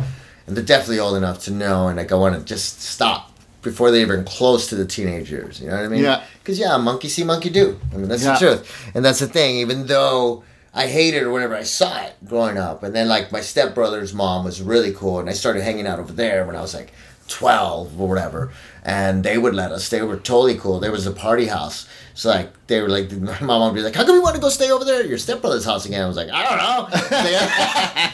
[0.46, 1.88] and they're definitely old enough to know.
[1.88, 5.61] And like I want to just stop before they even close to the teenage years.
[5.61, 6.05] You know what I mean?
[6.05, 6.22] Yeah.
[6.38, 7.81] Because yeah, monkey see, monkey do.
[7.92, 8.35] I mean that's Yeah.
[8.35, 9.57] the truth, and that's the thing.
[9.57, 10.44] Even though
[10.76, 14.12] I hated it or whatever, I saw it growing up, and then like my stepbrother's
[14.14, 16.92] mom was really cool, and I started hanging out over there when I was like.
[17.28, 18.52] 12 or whatever.
[18.84, 20.78] And they would let us they were totally cool.
[20.78, 21.88] There was a party house.
[22.14, 23.10] So like they were like
[23.40, 25.08] my mom would be like how come you want to go stay over there at
[25.08, 26.04] your stepbrother's house again?
[26.04, 26.88] I was like i don't know.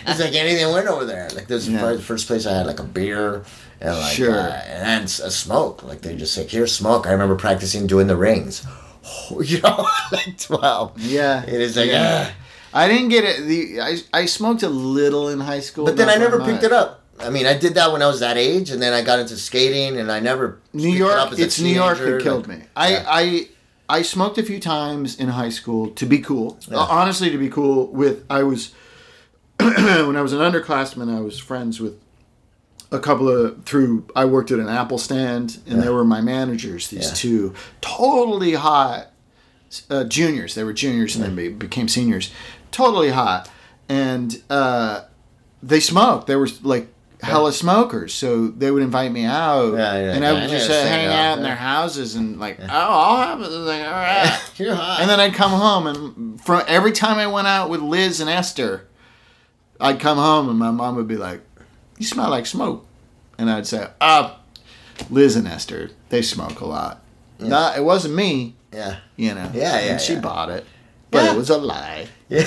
[0.06, 1.28] It's like anything went over there?
[1.34, 1.84] Like this Yeah.
[1.84, 3.44] was the first place i had like a beer
[3.82, 4.32] and like Sure.
[4.34, 5.82] uh, and then a smoke.
[5.82, 7.06] Like they just like here smoke.
[7.06, 8.64] I remember practicing doing the rings.
[9.44, 11.42] You know like 12 Yeah.
[11.44, 12.30] it is like Yeah.
[12.74, 13.46] I didn't get it.
[13.46, 16.64] The I, I smoked a little in high school, but then i never very picked
[16.64, 19.02] it up I mean, I did that when I was that age, and then I
[19.02, 21.68] got into skating, and I never New picked it York, up as a it's New
[21.68, 22.62] York that killed me.
[22.76, 23.04] I, Yeah.
[23.06, 23.48] I
[23.88, 26.58] I smoked a few times in high school to be cool.
[26.68, 26.78] Yeah.
[26.78, 28.72] Uh, honestly, to be cool with I was
[29.60, 31.14] when I was an underclassman.
[31.14, 32.00] I was friends with
[32.90, 34.06] a couple of through.
[34.16, 35.84] I worked at an Apple stand, and Yeah.
[35.84, 36.88] they were my managers.
[36.88, 39.08] These two totally hot
[39.90, 40.54] uh, juniors.
[40.54, 42.30] They were juniors and then be, became seniors.
[42.72, 43.48] Totally hot,
[43.88, 45.02] and uh,
[45.62, 46.26] they smoked.
[46.26, 46.88] They were like
[47.22, 50.68] hella smokers, so they would invite me out, Yeah, yeah, and yeah, I would just
[50.68, 53.48] uh, hang yeah, out in their houses and like, oh, I'll have it.
[53.48, 54.40] Like, all right.
[54.56, 55.00] You're hot.
[55.00, 58.28] and then I'd come home, and from every time I went out with Liz and
[58.28, 58.88] Esther,
[59.80, 61.42] I'd come home, and my mom would be like,
[61.98, 62.84] "You smell like smoke,"
[63.38, 64.40] and I'd say, "Ah,
[65.10, 67.02] Liz and Esther, they smoke a lot.
[67.38, 68.98] Not, it wasn't me, yeah.
[69.16, 69.50] you know.
[69.52, 70.20] Yeah, yeah, And she yeah.
[70.20, 70.64] bought it,
[71.12, 71.34] but Yeah.
[71.34, 72.08] it was a lie.
[72.28, 72.44] Yeah.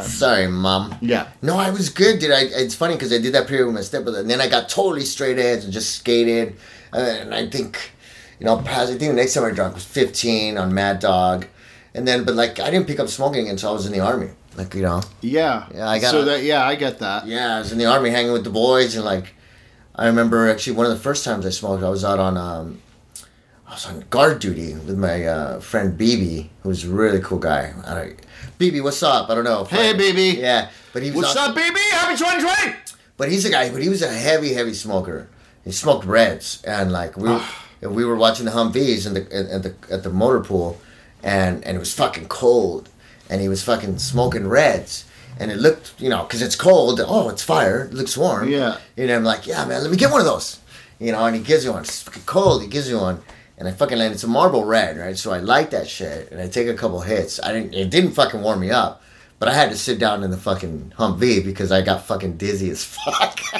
[0.02, 0.94] Sorry, mom.
[1.00, 1.28] Yeah.
[1.42, 2.30] No, I was good, dude.
[2.30, 4.68] I, it's funny because I did that period with my stepbrother, and then I got
[4.68, 6.56] totally straight edge and just skated.
[6.92, 7.92] Uh, and I think,
[8.38, 11.46] you know, I think the next time I drank was 15 on Mad Dog.
[11.94, 14.28] And then, but like, I didn't pick up smoking until I was in the army.
[14.56, 15.66] Like, you know, Yeah.
[15.74, 17.26] Yeah, I got So that yeah, I get that.
[17.26, 19.34] yeah, I was in the army hanging with the boys, and like,
[19.94, 22.80] I remember actually one of the first times I smoked, I was out on, um,
[23.70, 27.72] I was on guard duty with my uh, friend BB, who's a really cool guy.
[27.86, 28.16] I don't,
[28.58, 29.30] BB, what's up?
[29.30, 29.62] I don't know.
[29.64, 30.38] Hey, BB.
[30.38, 31.78] Yeah, but he was What's on- up, baby?
[31.92, 32.74] Happy 2020.
[33.16, 33.70] But he's a guy.
[33.70, 35.28] But he was a heavy, heavy smoker.
[35.64, 37.30] He smoked reds, and like we,
[37.80, 39.20] and we were watching the Humvees in the
[39.54, 40.80] at the at the motor pool,
[41.22, 42.88] and and it was fucking cold,
[43.28, 45.04] and he was fucking smoking reds,
[45.38, 47.00] and it looked, you know, because it's cold.
[47.06, 47.84] Oh, it's fire.
[47.84, 48.48] It looks warm.
[48.48, 48.78] Yeah.
[48.96, 50.58] And I'm like, yeah, man, let me get one of those,
[50.98, 51.24] you know.
[51.24, 51.82] And he gives you one.
[51.82, 52.62] It's fucking cold.
[52.62, 53.22] He gives you one.
[53.60, 54.14] And I fucking land.
[54.14, 55.16] It's a Marlboro Red, right?
[55.16, 57.38] So I light that shit, and I take a couple hits.
[57.42, 57.74] I didn't.
[57.74, 59.02] It didn't fucking warm me up,
[59.38, 62.70] but I had to sit down in the fucking Humvee because I got fucking dizzy
[62.70, 63.38] as fuck.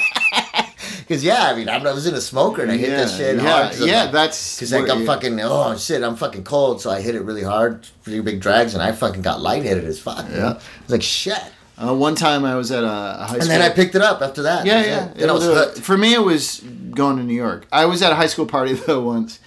[1.07, 3.09] Because yeah, I mean, I'm- I was in a smoker and I hit yeah, that
[3.09, 3.75] shit yeah, hard.
[3.79, 4.03] yeah.
[4.03, 7.23] like- That's Cause like I'm fucking oh shit I'm fucking cold so I hit it
[7.23, 10.25] really hard pretty big drags and I fucking got lightheaded as fuck.
[10.29, 10.49] Yeah, Yeah.
[10.51, 11.41] I was like shit.
[11.77, 13.41] Uh, one time I was at a, a high school.
[13.41, 14.65] And then I picked it up after that.
[14.65, 15.05] Yeah, yeah.
[15.09, 15.17] it.
[15.17, 16.59] Then I was It was, for me, it was
[16.91, 17.67] going to New York.
[17.73, 19.39] I was at a high school party though once,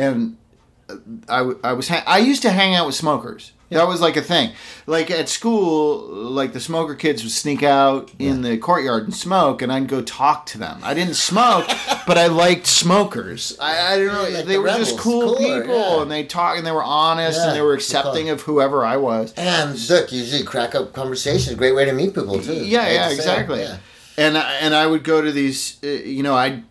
[0.00, 0.36] and
[1.28, 3.52] I, I was ha- I used to hang out with smokers.
[3.70, 4.50] That was like a thing.
[4.86, 9.62] Like at school, like the smoker kids would sneak out in the courtyard and smoke,
[9.62, 10.80] and I'd go talk to them.
[10.82, 11.66] I didn't smoke,
[12.06, 13.56] but I liked smokers.
[13.60, 14.26] I, I don't know.
[14.26, 16.02] Yeah, like they the were just cool Cooler, people, yeah.
[16.02, 18.96] and they talk and they were honest, Yeah, and they were accepting of whoever I
[18.96, 19.32] was.
[19.36, 21.54] And look, usually crack up conversations.
[21.56, 22.54] Great way to meet people too.
[22.54, 23.60] Yeah, yeah, exactly.
[23.60, 23.76] yeah.
[24.18, 26.64] And I- and I would go to these, uh, you know, I'd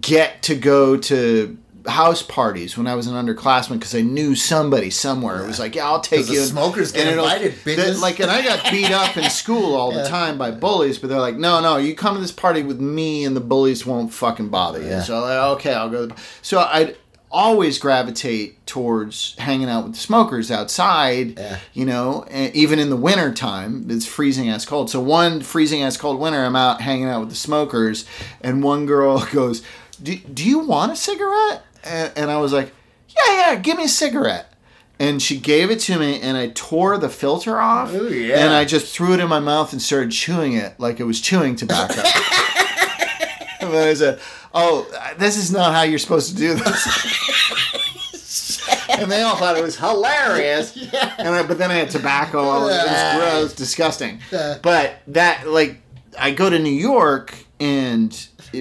[0.00, 4.90] get to go to house parties when I was an underclassman because I knew somebody
[4.90, 5.42] somewhere.
[5.42, 6.40] It was like, yeah, I'll take you.
[6.40, 8.00] smokers get And invited, bitches.
[8.00, 11.20] like, and I got beat up in school all the time by bullies, but they're
[11.20, 14.48] like, no, no, you come to this party with me, and the bullies won't fucking
[14.48, 14.88] bother you.
[14.88, 15.02] Yeah.
[15.02, 16.08] So I'm like, okay, I'll go.
[16.42, 16.96] So I'd
[17.32, 21.38] always gravitate towards hanging out with the smokers outside.
[21.38, 21.58] Yeah.
[21.72, 24.90] You know, even in the winter time, it's freezing ass cold.
[24.90, 28.04] So one freezing ass cold winter, I'm out hanging out with the smokers,
[28.40, 29.62] and one girl goes,
[30.02, 32.72] "Do, do you want a cigarette?" And, and I was like,
[33.08, 34.46] "Yeah, yeah, give me a cigarette."
[34.98, 38.38] And she gave it to me, and I tore the filter off, Ooh, yeah.
[38.44, 41.22] and I just threw it in my mouth and started chewing it like it was
[41.22, 42.02] chewing tobacco.
[43.60, 44.20] and then I said,
[44.52, 44.86] "Oh,
[45.18, 46.86] this is not how you're supposed to do this."
[48.90, 50.76] and they all thought it was hilarious.
[50.92, 51.14] yeah.
[51.18, 52.38] And I, but then I had tobacco.
[52.40, 54.20] all over- It was gross, disgusting.
[54.30, 55.80] But that, like,
[56.18, 58.12] I go to New York and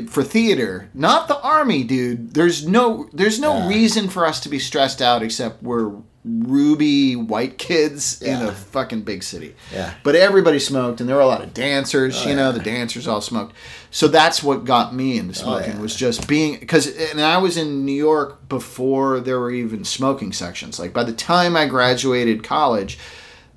[0.09, 2.33] for theater, not the army, dude.
[2.33, 3.67] There's no, there's no Yeah.
[3.69, 5.91] reason for us to be stressed out except we're
[6.25, 9.55] ruby white kids in a fucking big city.
[9.73, 9.93] Yeah.
[10.03, 12.21] But everybody smoked, and there were a lot of dancers.
[12.25, 13.55] Oh, you know, the dancers all smoked.
[13.89, 15.81] So that's what got me into oh, smoking Oh, yeah.
[15.81, 20.33] was just being because, and I was in New York before there were even smoking
[20.33, 20.77] sections.
[20.79, 22.99] Like by the time I graduated college,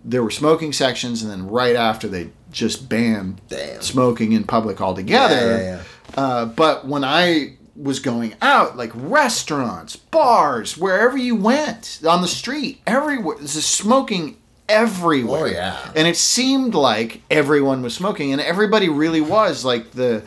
[0.04, 3.80] there were smoking sections, and then right after they just banned Damn.
[3.82, 5.80] smoking in public altogether.
[6.16, 12.28] Uh, but when I was going out, like restaurants, bars, wherever you went on the
[12.28, 14.36] street, everywhere, there's smoking
[14.68, 15.42] everywhere.
[15.42, 15.92] Oh, yeah.
[15.96, 19.64] And it seemed like everyone was smoking, and everybody really was.
[19.64, 20.22] Like the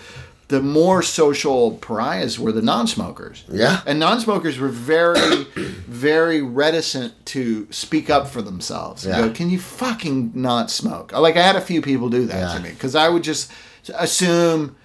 [0.47, 3.45] the more social pariahs were the non-smokers.
[3.49, 3.81] Yeah.
[3.87, 5.43] And non-smokers were very,
[5.87, 9.07] very reticent to speak up for themselves.
[9.07, 9.21] Yeah.
[9.21, 11.11] Go, Can you fucking not smoke?
[11.13, 12.53] Like I had a few people do that Yeah.
[12.57, 13.51] to me because I would just
[13.95, 14.75] assume,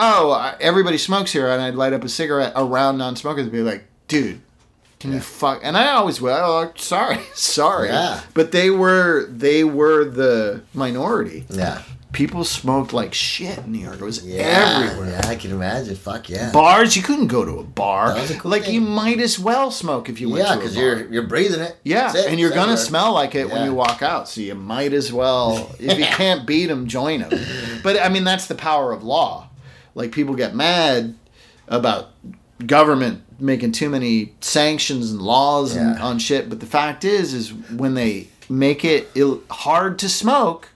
[0.00, 3.84] oh, everybody smokes here, and I'd light up a cigarette around non-smokers and be like,
[4.08, 4.40] dude.
[4.98, 5.60] Can you fuck?
[5.62, 6.34] And I always will.
[6.34, 7.88] Oh, sorry, sorry.
[7.88, 8.20] Yeah.
[8.34, 11.46] But they were they were the minority.
[11.48, 11.80] Yeah.
[12.12, 13.94] People smoked like shit in New York.
[13.98, 14.88] It was Yeah.
[14.90, 15.10] everywhere.
[15.12, 15.94] Yeah, I can imagine.
[15.96, 16.52] Fuck yeah.
[16.52, 18.12] Bars, you couldn't go to a bar.
[18.12, 18.74] That was a cool like thing.
[18.74, 20.60] you might as well smoke if you went yeah, to a bar.
[20.64, 21.78] because you're you're breathing it.
[21.82, 22.26] yeah, it.
[22.28, 24.28] and you're gonna smell like it when you walk out.
[24.28, 27.40] So you might as well, if you can't beat them, join them.
[27.82, 29.48] But I mean, that's the power of law.
[29.94, 31.14] Like people get mad
[31.68, 32.10] about
[32.66, 36.48] government making too many sanctions and laws and, on shit.
[36.48, 40.68] But the fact is, is when they make it Ill- hard to smoke,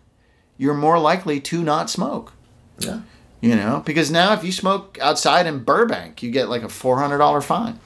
[0.56, 2.32] you're more likely to not smoke.
[2.78, 3.00] Yeah.
[3.40, 6.98] You know, because now if you smoke outside in Burbank, you get like a four
[6.98, 7.78] hundred dollar fine.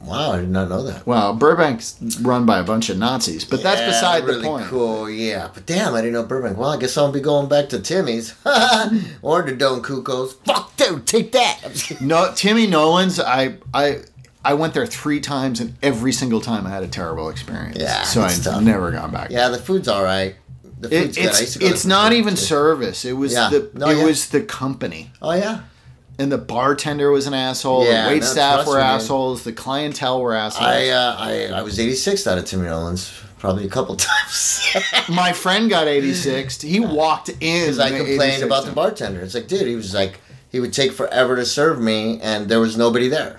[0.00, 1.04] Wow, I did not know that.
[1.06, 4.66] Well, Burbank's run by a bunch of Nazis, but that's Yeah, beside really the point.
[4.66, 5.48] Cool, yeah.
[5.52, 6.56] But damn, I didn't know Burbank.
[6.56, 8.34] Well, I guess I'll be going back to Timmy's
[9.22, 10.34] or the Don Cucos.
[10.44, 11.60] Fuck, dude, take that.
[11.64, 12.06] I'm just kidding.
[12.06, 13.18] No, Timmy Nolan's.
[13.18, 14.02] I I
[14.44, 17.78] I went there three times, and every single time I had a terrible experience.
[17.78, 18.62] Yeah, so I've tough.
[18.62, 19.30] never gone back.
[19.30, 20.36] yeah, the food's all right.
[20.80, 21.24] The It, food's good.
[21.24, 22.40] I used it's to to it's not even too.
[22.40, 23.04] service.
[23.04, 23.50] It was Yeah.
[23.50, 24.04] the No, it yeah.
[24.04, 25.10] was the company.
[25.20, 25.62] Oh yeah.
[26.18, 27.84] And the bartender was an asshole.
[27.84, 29.44] Yeah, the wait no, staff were me, assholes.
[29.44, 30.66] The clientele were assholes.
[30.66, 34.76] I uh, I I was 86th out of Timmy Nolan's probably a couple times.
[35.08, 36.60] My friend got 86.
[36.60, 37.36] He walked in.
[37.38, 38.46] Because I complained 86th.
[38.46, 39.20] about the bartender.
[39.20, 42.60] It's like, dude, he was like, he would take forever to serve me, and there
[42.60, 43.38] was nobody there.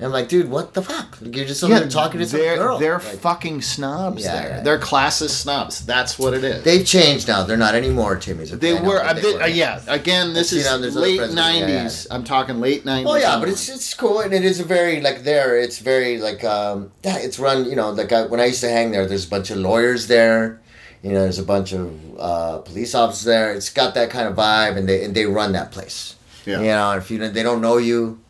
[0.00, 1.20] And I'm like, dude, what the fuck?
[1.20, 2.78] Like, you're just there talking to some they're, girl.
[2.78, 4.48] They're Like, fucking snobs Yeah, there.
[4.50, 4.60] yeah.
[4.62, 5.84] They're classist snobs.
[5.84, 6.62] That's what it is.
[6.62, 7.42] they've changed now.
[7.42, 8.52] They're not anymore Timmy's.
[8.56, 9.42] They were, uh, they they- were.
[9.42, 9.80] uh, yeah.
[9.88, 12.06] Again, this is on- late friends with yeah, '90s.
[12.12, 13.06] I'm talking late '90s.
[13.08, 15.58] Oh yeah, but it's it's cool, and it is a very like there.
[15.58, 17.64] It's very like um yeah, it's run.
[17.68, 20.06] You know, like I, when I used to hang there, there's a bunch of lawyers
[20.06, 20.60] there.
[21.02, 23.52] You know, there's a bunch of uh, police officers there.
[23.52, 26.14] It's got that kind of vibe, and they and they run that place.
[26.46, 26.60] Yeah.
[26.60, 28.20] You know, if you they don't know you,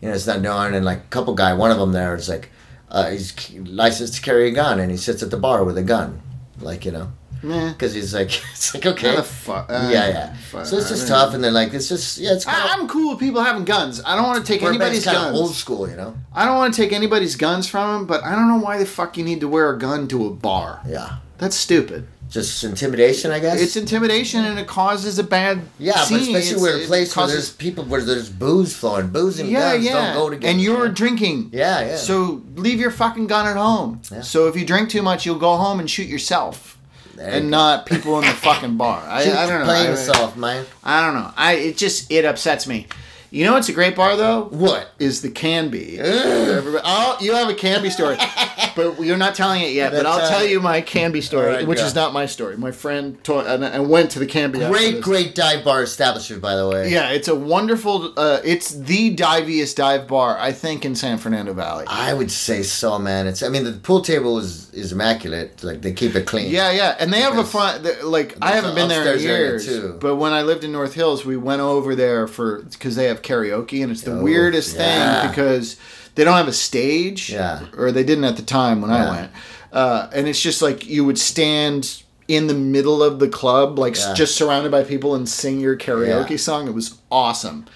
[0.00, 0.74] you know, it's not known.
[0.74, 2.50] And like a couple guy, one of them there is like,
[2.90, 5.82] uh, he's licensed to carry a gun, and he sits at the bar with a
[5.82, 6.20] gun,
[6.60, 7.12] like you know,
[7.42, 10.34] because he's like, it's like okay, fu- uh, yeah, yeah.
[10.34, 12.46] fu- So it's just I tough, and then like it's just yeah, it's.
[12.46, 14.02] I, I'm cool with people having guns.
[14.04, 15.38] I don't want to take anybody's guns.
[15.38, 16.16] old school, you know.
[16.34, 18.86] I don't want to take anybody's guns from them, but I don't know why the
[18.86, 20.80] fuck you need to wear a gun to a bar.
[20.86, 21.18] Yeah.
[21.38, 22.06] That's stupid.
[22.30, 23.60] Just intimidation, I guess.
[23.60, 27.26] It's intimidation and it causes a bad yeah, but especially It's- where a place where
[27.26, 30.48] there's people where there's booze flowing, booze and yeah, guns yeah, don't go together.
[30.52, 31.50] and you're you drinking.
[31.52, 31.96] Yeah, yeah.
[31.96, 34.00] So leave your fucking gun at home.
[34.12, 34.20] Yeah.
[34.22, 36.78] So if you drink too much, you'll go home and shoot yourself,
[37.18, 37.50] and go.
[37.50, 39.02] not people in the fucking bar.
[39.04, 39.64] I, I don't know.
[39.64, 40.66] Play yourself, man.
[40.84, 41.32] I don't know.
[41.36, 42.86] I it just it upsets me.
[43.30, 44.44] You know what's a great bar though?
[44.46, 44.90] What?
[44.98, 45.98] Is the Canby.
[46.02, 48.16] Oh, you have a Canby story.
[48.76, 49.92] but you're not telling it yet.
[49.92, 51.84] But I'll tell you my Canby story, right, which go.
[51.84, 52.56] is not my story.
[52.56, 54.58] My friend told, and I went to the Canby.
[54.58, 56.90] Great, great dive bar establishment, by the way.
[56.90, 58.12] Yeah, it's a wonderful.
[58.16, 61.84] Uh, it's the diviest dive bar I think in San Fernando Valley.
[61.88, 63.26] I would say so, man.
[63.26, 63.42] It's.
[63.42, 65.62] I mean, the pool table is is immaculate.
[65.62, 66.50] Like they keep it clean.
[66.50, 67.86] Yeah, yeah, and they have a fun.
[68.02, 69.98] Like I haven't been there in years, too.
[70.00, 73.19] but when I lived in North Hills, we went over there for because they have
[73.22, 75.20] karaoke, and it's the Oh, weirdest yeah.
[75.22, 75.76] thing because
[76.14, 77.60] they don't have a stage, Yeah.
[77.76, 79.30] or they didn't at the time when I went,
[79.72, 83.96] uh, and it's just like you would stand in the middle of the club, like
[83.98, 84.14] Yeah.
[84.14, 86.36] just surrounded by people, and sing your karaoke Yeah.
[86.36, 86.68] song.
[86.68, 87.66] It was awesome.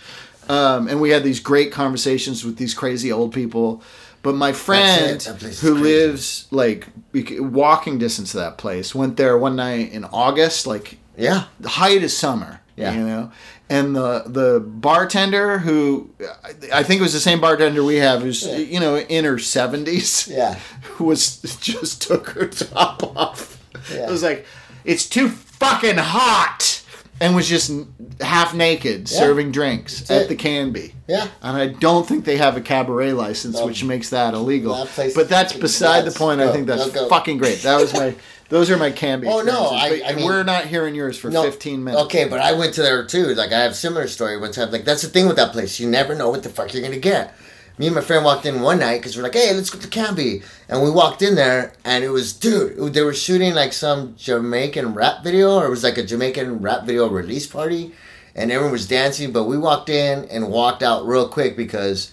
[0.49, 3.83] Um, and we had these great conversations with these crazy old people.
[4.23, 6.87] But my friend That place is who lives like
[7.41, 11.45] walking distance to that place went there one night in August, like Yeah.
[11.61, 12.61] the height of summer.
[12.77, 12.93] Yeah.
[12.95, 13.33] You know?
[13.71, 16.11] And the the bartender who
[16.73, 20.29] I- think it was the same bartender we have who's you know in her seventies
[20.29, 20.55] Yeah.
[20.83, 23.61] who was just took her top off.
[23.93, 24.07] Yeah.
[24.09, 24.47] It was like,
[24.85, 26.83] it's too fucking hot,
[27.21, 27.71] and was just
[28.21, 29.19] half naked Yeah.
[29.19, 30.29] serving drinks That's at it.
[30.29, 30.95] the Canby.
[31.07, 31.29] Yeah.
[31.43, 33.67] And I don't think they have a cabaret license, No.
[33.67, 34.75] which makes that illegal.
[34.75, 36.15] That place but that's beside nuts.
[36.15, 36.41] the point.
[36.41, 37.63] I think that's fucking great.
[37.63, 38.15] That was my.
[38.51, 39.27] Those are my Canby.
[39.29, 39.69] Oh, no.
[39.71, 42.03] I- I mean- we're not hearing yours for No, 15 minutes.
[42.05, 43.35] Okay, but I went to there too.
[43.35, 44.71] Like I have a similar story one time.
[44.71, 45.81] Like that's the thing with that place.
[45.81, 47.35] You never know what the fuck you're gonna get.
[47.77, 49.89] Me and my friend walked in one night because we're like, hey, let's go to
[49.89, 50.43] Canby.
[50.69, 54.95] And we walked in there, and it was, dude, they were shooting like some Jamaican
[54.95, 57.93] rap video, or it was like a Jamaican rap video release party,
[58.37, 59.33] and everyone was dancing.
[59.33, 62.13] But we walked in and walked out real quick because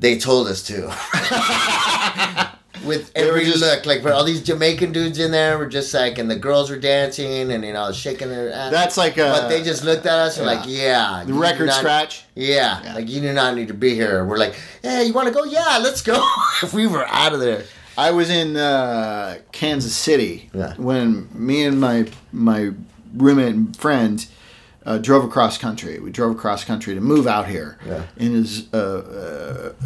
[0.00, 0.88] they told us to.
[2.84, 6.18] With every just- look, like for all these Jamaican dudes in there, were just like,
[6.18, 8.70] and the girls were dancing, and you know, shaking their ass.
[8.72, 9.30] That's like a.
[9.30, 10.52] But they just looked at us and yeah.
[10.52, 11.24] like, yeah.
[11.26, 12.24] The record not- scratch.
[12.34, 12.94] Yeah, Yeah.
[12.94, 14.24] like you do not need to be here.
[14.24, 15.44] We're like, hey, you want to go?
[15.44, 16.22] Yeah, let's go.
[16.62, 17.64] If we were out of there.
[17.98, 20.74] I was in uh, Kansas City Yeah.
[20.76, 22.70] when me and my my
[23.14, 24.26] roommate and friend
[24.86, 25.98] uh, drove across country.
[26.00, 28.02] We drove across country to move out here Yeah.
[28.16, 28.76] in his uh,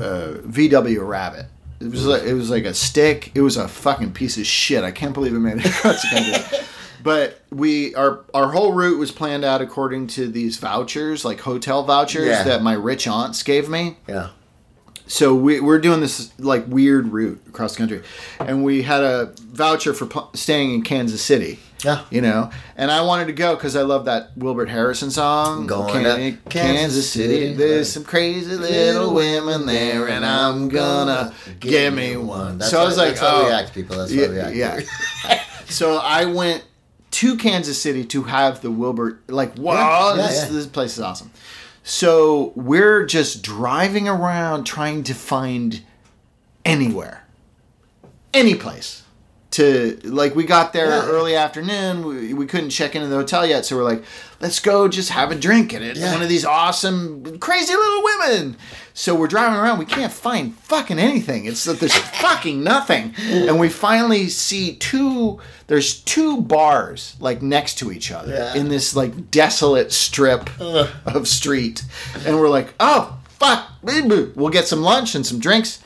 [0.00, 1.46] uh, uh, VW Rabbit.
[1.80, 3.32] It was like, it was like a stick.
[3.34, 4.82] It was a fucking piece of shit.
[4.84, 6.58] I can't believe it made it across the country.
[7.02, 11.84] But we our our whole route was planned out according to these vouchers, like hotel
[11.84, 12.42] vouchers Yeah.
[12.42, 14.30] that my rich aunts gave me Yeah.
[15.06, 18.02] so we, we're doing this like weird route across the country
[18.40, 22.04] and we had a voucher for pl- staying in kansas city Yeah.
[22.10, 25.92] you know and i wanted to go because i love that wilbert harrison song Going
[25.92, 27.54] Can- to kansas, Kansas city, City.
[27.54, 32.84] there's some crazy little women there and i'm gonna give me one That's so i
[32.84, 33.96] was like that's why we oh act, people.
[33.98, 34.56] That's why we act.
[34.56, 34.80] yeah,
[35.28, 35.42] yeah.
[35.66, 36.64] so i went
[37.10, 40.52] to kansas city to have the wilbert like wow Yeah, yeah, this, yeah.
[40.52, 41.30] this place is awesome
[41.82, 45.82] so we're just driving around trying to find
[46.64, 47.24] anywhere,
[48.34, 49.04] any place.
[49.52, 51.06] To like, we got there Yeah.
[51.06, 52.04] early afternoon.
[52.04, 54.02] We, we couldn't check into the hotel yet, so we're like,
[54.40, 55.96] let's go just have a drink at it.
[55.96, 56.12] Yeah.
[56.12, 58.56] One of these awesome, crazy little women.
[58.92, 59.78] So we're driving around.
[59.78, 61.44] We can't find fucking anything.
[61.46, 63.14] It's that there's fucking nothing.
[63.18, 65.40] And we finally see two.
[65.68, 68.54] There's two bars like next to each other Yeah.
[68.56, 70.88] in this like desolate strip Ugh.
[71.06, 71.82] of street,
[72.26, 75.82] and we're like, oh fuck, we'll get some lunch and some drinks.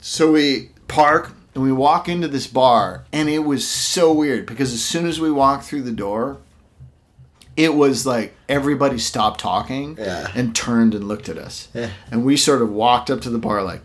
[0.00, 4.72] So we park and we walk into this bar, and it was so weird because
[4.74, 6.36] as soon as we walked through the door,
[7.56, 10.28] it was like everybody stopped talking Yeah.
[10.34, 11.88] and turned and looked at us, Yeah.
[12.10, 13.80] and we sort of walked up to the bar like.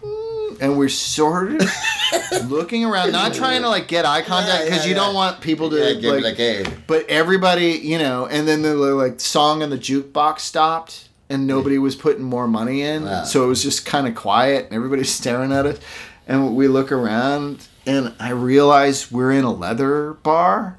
[0.00, 1.68] "Mm," And we're sort of
[2.48, 5.70] looking around, not trying to like get eye contact because yeah, you don't want people
[5.70, 6.64] to like, like, hey.
[6.86, 11.78] but everybody, you know, and then the like song on the jukebox stopped, and nobody
[11.78, 13.24] was putting more money in, Wow.
[13.24, 15.78] so it was just kind of quiet, and everybody's staring at us,
[16.28, 20.78] and we look around, and I realize we're in a leather bar,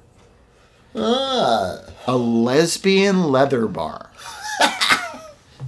[0.95, 4.09] Ah, a lesbian leather bar.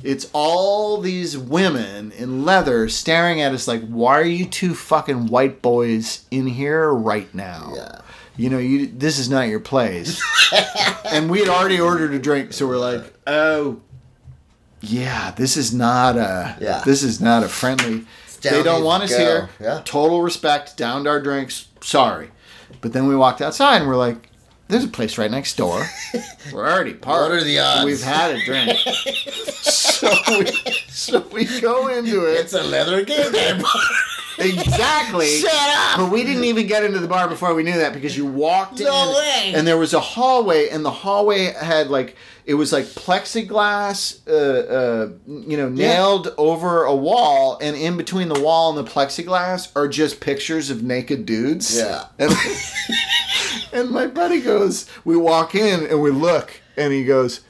[0.04, 5.28] It's all these women in leather staring at us like, why are you two fucking
[5.28, 7.72] white boys in here right now?
[7.76, 8.00] Yeah.
[8.36, 10.20] You know, you this is not your place.
[11.06, 13.80] and we had already ordered a drink, so we're like, oh,
[14.80, 16.82] yeah, this is not a, Yeah.
[16.84, 18.08] this is not a friendly.
[18.42, 19.18] Down They don't want us go.
[19.18, 19.50] here.
[19.60, 19.82] Yeah.
[19.86, 20.78] Total respect.
[20.78, 21.68] Downed our drinks.
[21.82, 22.32] Sorry,
[22.82, 24.30] but then we walked outside and we're like,
[24.68, 25.86] there's a place right next door.
[26.54, 27.30] We're already parked.
[27.30, 27.84] What are the odds?
[27.84, 28.78] We've had a drink.
[28.80, 30.46] so we
[30.90, 32.40] so we go into it.
[32.40, 33.34] it's a leather game.
[34.38, 35.28] Exactly.
[35.42, 35.98] Shut up.
[36.00, 38.80] But we didn't even get into the bar before we knew that because you walked
[38.80, 39.54] No in way.
[39.56, 42.16] and there was a hallway and the hallway had like
[42.46, 48.30] it was like plexiglass uh, uh, you know nailed over a wall and in between
[48.30, 51.78] the wall and the plexiglass are just pictures of naked dudes.
[51.78, 52.06] Yeah.
[52.18, 52.34] And,
[53.74, 57.42] and my buddy goes, we walk in and we look and he goes,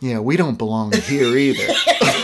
[0.00, 1.72] yeah, we don't belong here either.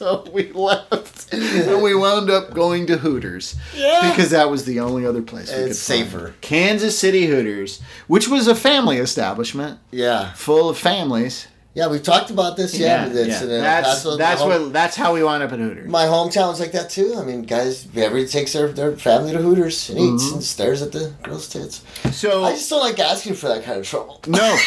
[0.00, 3.54] so we left and we wound up going to Hooters.
[3.76, 4.08] Yeah.
[4.10, 6.04] Because that was the only other place we could It's find.
[6.06, 6.34] safer.
[6.40, 10.32] Kansas City Hooters, which was a family establishment Yeah.
[10.32, 11.48] full of families.
[11.72, 12.76] Yeah, we've talked about this.
[12.76, 15.60] Yeah, but it's in That's Paso, that's home- what that's how we wound up at
[15.60, 15.88] Hooters.
[15.88, 17.14] My hometown's like that too.
[17.16, 20.34] I mean, guys, everybody takes their, their family to Hooters and eats Mm-hmm.
[20.34, 21.82] and stares at the girls' tits.
[22.10, 24.20] so I just don't like asking for that kind of trouble.
[24.26, 24.58] No,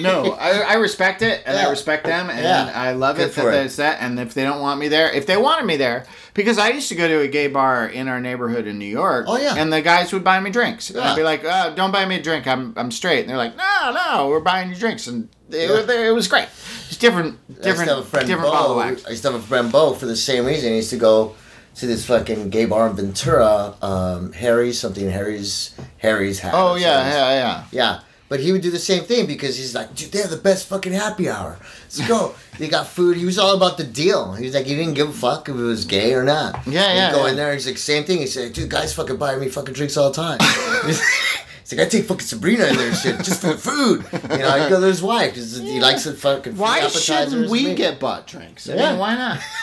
[0.00, 2.72] no, I, I respect it and I respect them and Yeah.
[2.74, 3.50] I love Good it that it.
[3.52, 3.98] there's that.
[4.02, 6.04] And if they don't want me there, if they wanted me there,
[6.34, 9.26] because I used to go to a gay bar in our neighborhood in New York.
[9.28, 9.54] Oh, yeah.
[9.56, 10.90] and the guys would buy me drinks.
[10.90, 12.46] And I'd be like, oh, "Don't buy me a drink.
[12.46, 16.08] I'm I'm straight." And they're like, "No, no, we're buying you drinks." And it, Yeah.
[16.08, 16.48] it was great.
[16.88, 18.80] It's different, I used different, to have a friend different bottle Bo.
[18.80, 19.06] of wax.
[19.06, 20.70] I used to have a friend Bo for the same reason.
[20.70, 21.34] He used to go
[21.76, 26.52] to this fucking gay bar in Ventura, um, Harry's something Harry's Harry's house.
[26.56, 27.64] Oh yeah, yeah, yeah.
[27.72, 28.00] Yeah.
[28.28, 30.66] But he would do the same thing because he's like, dude, they have the best
[30.66, 31.58] fucking happy hour.
[31.82, 32.34] Let's go.
[32.58, 33.16] they got food.
[33.18, 34.32] He was all about the deal.
[34.32, 36.66] He was like, he didn't give a fuck if it was gay or not.
[36.66, 37.30] Yeah, He'd yeah, go yeah.
[37.32, 37.52] in there.
[37.52, 38.18] He's like, same thing.
[38.18, 40.38] He said, dude, guys fucking buy me fucking drinks all the time.
[40.86, 44.06] he's like, I take fucking Sabrina in there and shit just for the food.
[44.32, 47.66] You know, I go to his wife because he likes the fucking Why shouldn't we
[47.66, 47.76] meat.
[47.76, 48.68] get butt drinks?
[48.70, 48.90] I Yeah.
[48.92, 49.38] mean, why not?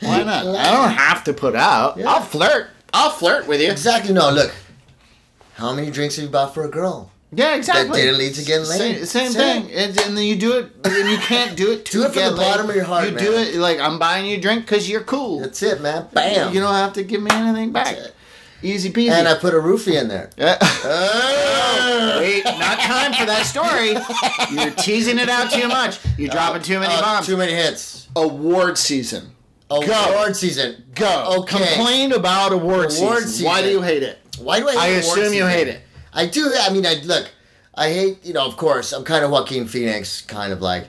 [0.00, 0.46] why not?
[0.46, 1.96] I don't have to put out.
[1.96, 2.10] Yeah.
[2.10, 2.68] I'll flirt.
[2.92, 3.70] I'll flirt with you.
[3.70, 4.12] Exactly.
[4.12, 4.54] No, look.
[5.54, 7.10] How many drinks have you bought for a girl?
[7.32, 8.00] Yeah, exactly.
[8.00, 9.06] That didn't lead to getting Same, laid.
[9.08, 9.62] same Same.
[9.62, 9.72] thing.
[9.72, 11.84] And, and then you do it, and you can't do it.
[11.90, 14.26] To Do it from the bottom of your heart, You do it like I'm buying
[14.26, 15.40] you a drink because you're cool.
[15.40, 16.08] That's it, man.
[16.12, 16.52] Bam.
[16.52, 17.96] You don't have to give me anything back.
[18.62, 19.10] Easy peasy.
[19.10, 20.28] and I put a roofie in there.
[20.36, 20.58] Yeah.
[20.60, 22.16] Oh.
[22.20, 23.92] Wait, not time for that story.
[24.62, 25.98] You're teasing it out too much.
[26.18, 27.26] You're dropping too many Uh, bombs.
[27.26, 28.08] Too many hits.
[28.16, 29.30] Award season.
[29.70, 30.84] Award season.
[30.94, 31.36] Go.
[31.40, 31.56] Okay.
[31.74, 33.46] Complain about award, Award season.
[33.46, 34.18] Why do you hate it?
[34.38, 34.72] Why do I?
[34.72, 35.80] Hate I assume you hate it.
[36.12, 36.52] I do.
[36.58, 37.30] I mean, I look.
[37.74, 38.24] I hate.
[38.24, 40.88] You know, of course, I'm kind of Joaquin Phoenix, kind of like.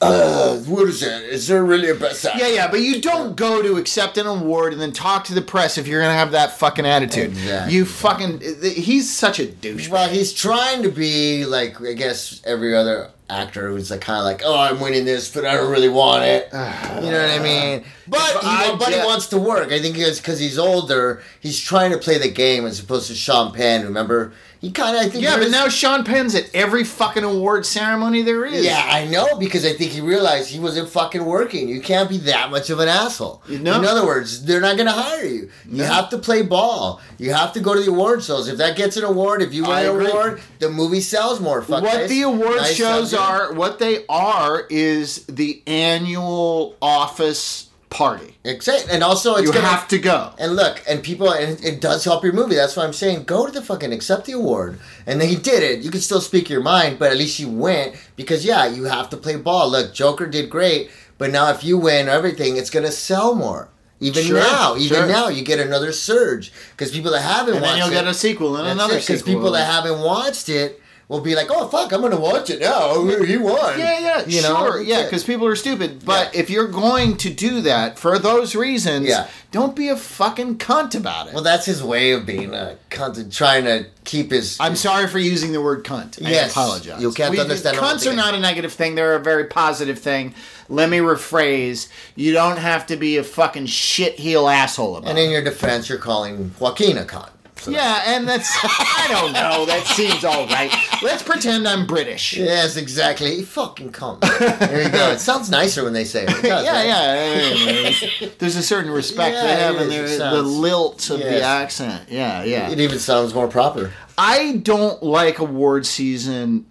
[0.00, 1.22] Uh, what is it?
[1.22, 2.40] Is there really a best actor?
[2.40, 5.42] Yeah, yeah, but you don't go to accept an award and then talk to the
[5.42, 7.30] press if you're gonna have that fucking attitude.
[7.30, 7.74] Exactly.
[7.74, 8.40] You fucking.
[8.62, 9.88] He's such a douche.
[9.88, 14.24] Well, he's trying to be like I guess every other actor who's like kind of
[14.24, 16.46] like, oh, I'm winning this, but I don't really want it.
[16.52, 17.84] you know what I mean?
[18.06, 19.72] But he, but he wants to work.
[19.72, 21.22] I think it's because he's older.
[21.40, 23.84] He's trying to play the game as opposed to Sean Penn.
[23.84, 27.66] Remember, he kind of I think Yeah, but now Sean Penn's at every fucking award
[27.66, 28.64] ceremony there is.
[28.64, 31.68] Yeah, I know because I think he realized he wasn't fucking working.
[31.68, 33.42] You can't be that much of an asshole.
[33.48, 33.78] No.
[33.78, 35.50] In other words, they're not going to hire you.
[35.68, 35.84] You No.
[35.84, 37.00] have to play ball.
[37.18, 38.46] You have to go to the award shows.
[38.48, 40.06] If that gets an award, if you win I an agree.
[40.10, 41.60] award, the movie sells more.
[41.60, 42.08] Fuck what guys.
[42.08, 43.20] the award Nice shows subject.
[43.50, 48.36] are, what they are, is the annual office party.
[48.44, 48.92] Exactly.
[48.92, 50.32] And also, it's You gonna, have to go.
[50.38, 52.54] And look, and people, and it, it does help your movie.
[52.56, 54.80] That's why I'm saying go to the fucking accept the award.
[55.06, 55.84] And then he did it.
[55.84, 59.10] You can still speak your mind, but at least you went because yeah, you have
[59.10, 59.70] to play ball.
[59.70, 63.68] Look, Joker did great, but now if you win everything, it's gonna sell more.
[64.00, 65.06] Even Sure, now, even sure.
[65.06, 68.12] now, you get another surge because people that haven't And then you'll it, get a
[68.14, 69.14] sequel and another sequel.
[69.16, 70.81] because people that haven't watched it
[71.12, 72.70] will be like, oh fuck, I'm gonna watch it now.
[72.72, 73.78] Oh, he won.
[73.78, 74.56] Yeah, yeah, You know?
[74.66, 75.04] sure, yeah, Yeah.
[75.04, 76.04] because people are stupid.
[76.06, 79.26] But if you're going to do that for those reasons, Yeah.
[79.50, 81.34] don't be a fucking cunt about it.
[81.34, 84.56] Well, that's his way of being a cunt, and trying to keep his.
[84.58, 86.24] I'm sorry for using the word cunt.
[86.24, 87.02] I apologize.
[87.02, 88.94] you can't understand Cunts are not a negative thing.
[88.94, 90.34] They're a very positive thing.
[90.70, 91.88] Let me rephrase.
[92.16, 95.10] You don't have to be a fucking shit heel asshole about it.
[95.10, 97.28] and in your defense, you're calling Joaquin a cunt.
[97.62, 99.64] So Yeah, and that's I don't know.
[99.66, 100.72] That seems all right.
[101.00, 102.36] Let's pretend I'm British.
[102.36, 103.36] Yes, exactly.
[103.36, 104.18] You fucking come.
[104.20, 105.12] There you go.
[105.12, 106.30] It sounds nicer when they say it.
[106.30, 108.02] It does, yeah, right?
[108.20, 108.28] yeah.
[108.38, 112.08] There's a certain respect Yeah, they have in their the lilt of the accent.
[112.08, 112.68] Yeah, yeah.
[112.68, 113.92] It even sounds more proper.
[114.18, 116.66] I don't like award season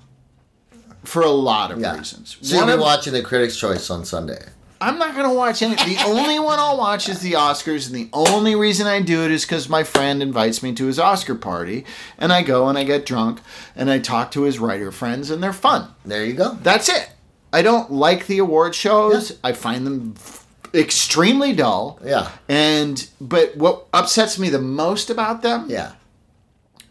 [1.06, 1.98] for a lot of Yeah.
[1.98, 2.36] reasons.
[2.42, 4.44] So you'll One be of- watching the Critics' Choice on Sunday.
[4.82, 5.76] I'm not gonna watch any.
[5.76, 9.32] The only one I'll watch is the Oscars, and the only reason I do it
[9.32, 11.86] is because my friend invites me to his Oscar party,
[12.18, 13.40] and I go and I get drunk
[13.76, 15.90] and I talk to his writer friends, and they're fun.
[16.04, 16.58] There you go.
[16.64, 17.12] That's it.
[17.54, 19.38] I don't like the award shows.
[19.44, 20.16] I find them
[20.74, 22.00] extremely dull.
[22.04, 22.30] Yeah.
[22.50, 25.92] And but what upsets me the most about them Yeah.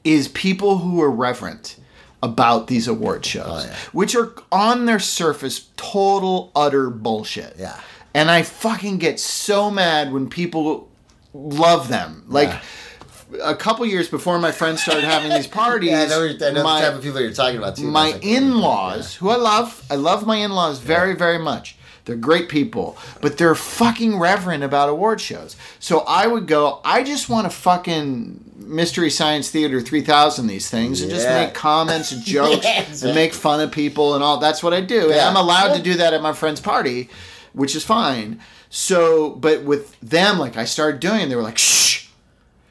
[0.04, 1.76] is people who are reverent
[2.22, 3.74] about these award shows, Oh, yeah.
[3.92, 7.56] which are on their surface total utter bullshit.
[7.58, 7.78] Yeah.
[8.14, 10.88] And I fucking get so mad when people
[11.32, 12.24] love them.
[12.28, 13.38] Like Yeah.
[13.44, 16.62] a couple years before my friends started having these parties, Yeah, I know, I know
[16.64, 17.84] my, the type of people you're talking about too.
[17.86, 21.76] my like- in-laws, who I love, I love my in-laws very, very much.
[22.04, 25.56] They're great people, but they're fucking reverent about award shows.
[25.78, 31.02] So I would go, I just want to fucking Mystery Science Theater 3000 these things
[31.02, 34.38] and just make comments and jokes Yeah, and make fun of people and all.
[34.38, 35.10] That's what I do.
[35.10, 37.10] And I'm allowed to do that at my friend's party,
[37.52, 38.40] which is fine.
[38.70, 42.06] So, but with them, like I started doing, they were like, shh.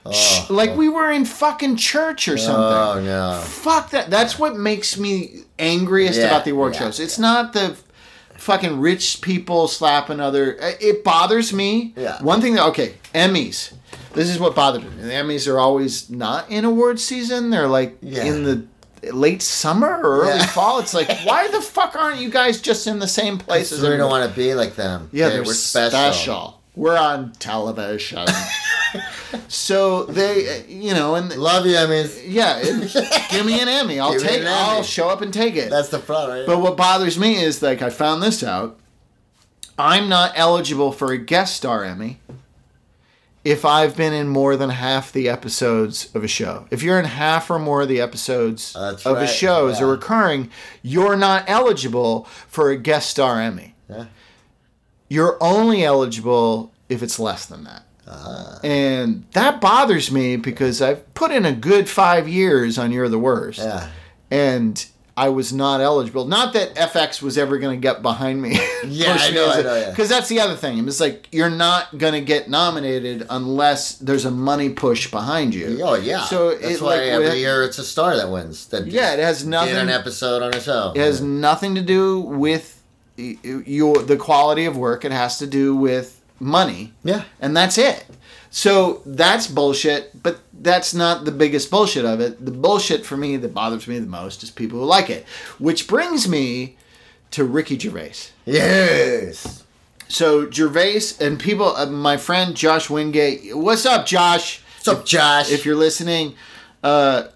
[0.05, 0.49] Oh, shh.
[0.49, 0.75] Like oh.
[0.77, 2.61] we were in fucking church or something.
[2.61, 3.41] Oh no.
[3.43, 4.09] Fuck that.
[4.09, 6.99] That's what makes me angriest Yeah, about the award yeah, shows.
[7.01, 7.77] It's not the
[8.39, 10.57] fucking rich people slapping other.
[10.61, 11.93] Uh, it bothers me.
[11.95, 12.21] Yeah.
[12.23, 13.73] One thing that okay, Emmys.
[14.13, 14.89] This is what bothers me.
[15.03, 17.49] The Emmys are always not in award season.
[17.51, 18.23] They're like Yeah.
[18.23, 18.65] in the
[19.13, 20.45] late summer or early Yeah.
[20.47, 20.79] fall.
[20.79, 23.95] It's like why the fuck aren't you guys just in the same place as we
[23.97, 25.09] don't want to be like them.
[25.11, 25.89] Yeah, they're we're special.
[26.13, 26.61] special.
[26.75, 28.25] We're on television.
[29.47, 32.21] so they, you know, and Love you, Emmys.
[32.25, 33.99] yeah, it- give me an Emmy.
[33.99, 34.43] I'll Give take.
[34.45, 34.85] I'll Emmy.
[34.85, 35.69] show up and take it.
[35.69, 36.45] That's the front, right?
[36.45, 38.77] but what bothers me is like I found this out.
[39.77, 42.19] I'm not eligible for a guest star Emmy
[43.45, 46.67] if I've been in more than half the episodes of a show.
[46.71, 49.79] If you're in half or more of the episodes That's of a right, show as
[49.79, 50.49] a recurring,
[50.81, 53.75] you're not eligible for a guest star Emmy.
[53.89, 54.05] yeah.
[55.07, 57.83] You're only eligible if it's less than that.
[58.09, 58.59] Ah.
[58.63, 63.19] And that bothers me because I've put in a good five years on You're the
[63.19, 63.59] Worst.
[63.59, 63.89] Yeah.
[64.31, 64.83] And
[65.15, 66.25] I was not eligible.
[66.25, 68.57] Not that FX was ever going to get behind me.
[68.87, 69.89] Yeah, I know, I know, yeah.
[69.89, 70.87] Because that's the other thing.
[70.87, 75.81] It's like you're not going to get nominated unless there's a money push behind you.
[75.83, 76.23] Oh yeah.
[76.23, 78.67] So that's it, why like, every with- year it's a star that wins.
[78.67, 79.75] That Yeah, it has did nothing.
[79.75, 80.93] an episode on a show.
[80.95, 82.81] It has nothing to do with
[83.17, 85.03] your the quality of work.
[85.03, 86.93] It has to do with money.
[87.03, 87.23] Yeah.
[87.39, 88.05] And that's it.
[88.51, 92.43] So that's bullshit, but that's not the biggest bullshit of it.
[92.43, 95.27] The bullshit for me that bothers me the most is people who like it.
[95.59, 96.77] Which brings me
[97.31, 98.31] to Ricky Gervais.
[98.45, 99.63] Yes.
[100.07, 104.61] So Gervais and people, uh, my friend Josh Wingate, what's up, Josh?
[104.77, 105.51] What's up, Josh?
[105.51, 106.33] If you're listening,
[106.83, 107.27] uh,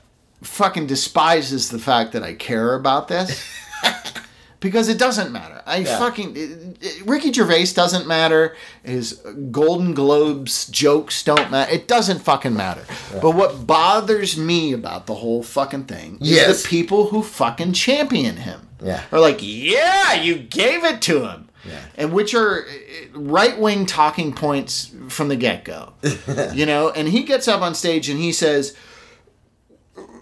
[0.41, 3.47] fucking despises the fact that I care about this.
[4.63, 5.61] because it doesn't matter.
[5.67, 5.99] I Yeah.
[5.99, 8.55] fucking it- it- Ricky Gervais doesn't matter.
[8.83, 9.19] His
[9.51, 11.71] Golden Globes jokes don't matter.
[11.71, 12.81] It doesn't fucking matter.
[13.21, 16.63] But what bothers me about the whole fucking thing is Yes.
[16.63, 18.61] the people who fucking champion him.
[18.83, 19.01] Yeah.
[19.11, 21.49] Are like, yeah, you gave it to him.
[21.65, 21.79] Yeah.
[21.97, 25.93] And which are uh, right wing talking points from the get go.
[26.53, 28.73] you know, and he gets up on stage and he says,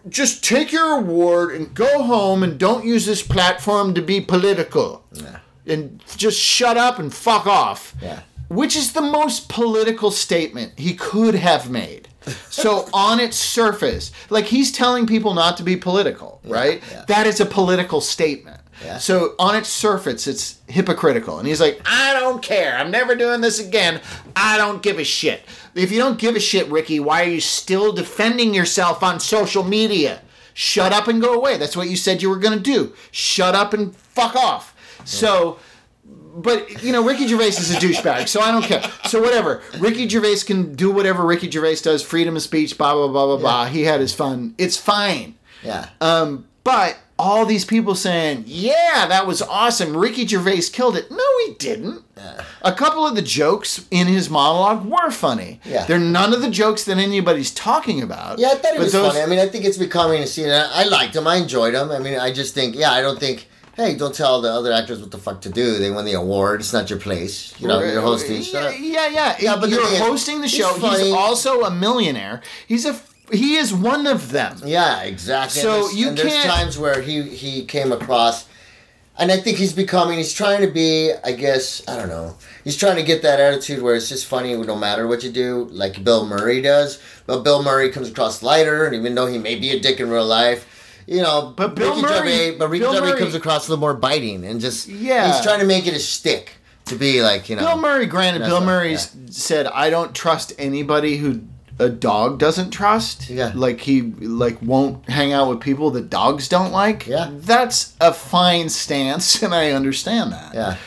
[0.09, 5.05] just take your award and go home and don't use this platform to be political.
[5.13, 5.39] Yeah.
[5.65, 7.95] And just shut up and fuck off.
[8.01, 8.21] Yeah.
[8.49, 12.09] Which is the most political statement he could have made.
[12.49, 16.81] So on its surface, like he's telling people not to be political, right?
[16.91, 17.05] yeah.
[17.07, 18.60] That is a political statement.
[18.83, 18.97] Yeah.
[18.97, 21.39] So on its surface, it's hypocritical.
[21.39, 22.77] And he's like, I don't care.
[22.77, 24.01] I'm never doing this again.
[24.35, 25.43] I don't give a shit.
[25.75, 29.63] If you don't give a shit, Ricky, why are you still defending yourself on social
[29.63, 30.21] media?
[30.53, 31.57] Shut up and go away.
[31.57, 32.93] That's what you said you were going to do.
[33.11, 34.75] Shut up and fuck off.
[35.05, 35.59] So,
[36.35, 38.83] but you know, Ricky Gervais is a douchebag, so I don't care.
[39.05, 39.61] So whatever.
[39.79, 42.03] Ricky Gervais can do whatever Ricky Gervais does.
[42.03, 43.65] Freedom of speech, blah blah blah blah blah.
[43.65, 44.55] He had his fun.
[44.57, 45.35] It's fine.
[45.63, 45.89] Yeah.
[46.01, 49.95] Um, but all these people saying, "Yeah, that was awesome.
[49.95, 52.03] Ricky Gervais killed it." No, he didn't.
[52.61, 55.59] A couple of the jokes in his monologue were funny.
[55.65, 55.85] Yeah.
[55.85, 58.39] They're none of the jokes that anybody's talking about.
[58.39, 59.23] Yeah, I thought it was those- funny.
[59.23, 60.49] I mean, I think it's becoming a scene.
[60.49, 61.27] I liked him.
[61.27, 61.91] I enjoyed him.
[61.91, 63.47] I mean, I just think, yeah, I don't think.
[63.73, 65.77] Hey, don't tell the other actors what the fuck to do.
[65.77, 66.59] They won the award.
[66.59, 67.53] It's not your place.
[67.57, 68.41] You know, you're hosting.
[68.43, 69.35] Yeah, yeah, yeah.
[69.39, 70.73] Yeah, but you're hosting the show.
[70.73, 71.11] He's, funny.
[71.11, 72.41] also a millionaire.
[72.67, 72.93] He's a
[73.31, 74.57] he is one of them.
[74.65, 75.61] Yeah, exactly.
[75.61, 78.45] So and you and there's times where he he came across,
[79.17, 80.17] and I think he's becoming.
[80.17, 81.11] He's trying to be.
[81.23, 82.35] I guess I don't know.
[82.63, 85.67] He's trying to get that attitude where it's just funny no matter what you do,
[85.71, 86.99] like Bill Murray does.
[87.25, 90.09] But Bill Murray comes across lighter, and even though he may be a dick in
[90.09, 90.67] real life.
[91.07, 93.71] You know, But Bill Ricky Murray- Gervais, but Ricky Bill Gervais Murray- comes across a
[93.71, 95.33] little more biting and just Yeah.
[95.33, 96.51] he's trying to make it a stick
[96.85, 97.63] to be like you know.
[97.65, 101.41] Bill Murray, granted, Bill not- Murray's said, "I don't trust anybody who
[101.79, 103.51] a dog doesn't trust." Yeah.
[103.55, 107.07] like he like won't hang out with people that dogs don't like.
[107.07, 107.29] Yeah.
[107.33, 110.53] that's a fine stance, and I understand that.
[110.53, 110.77] Yeah,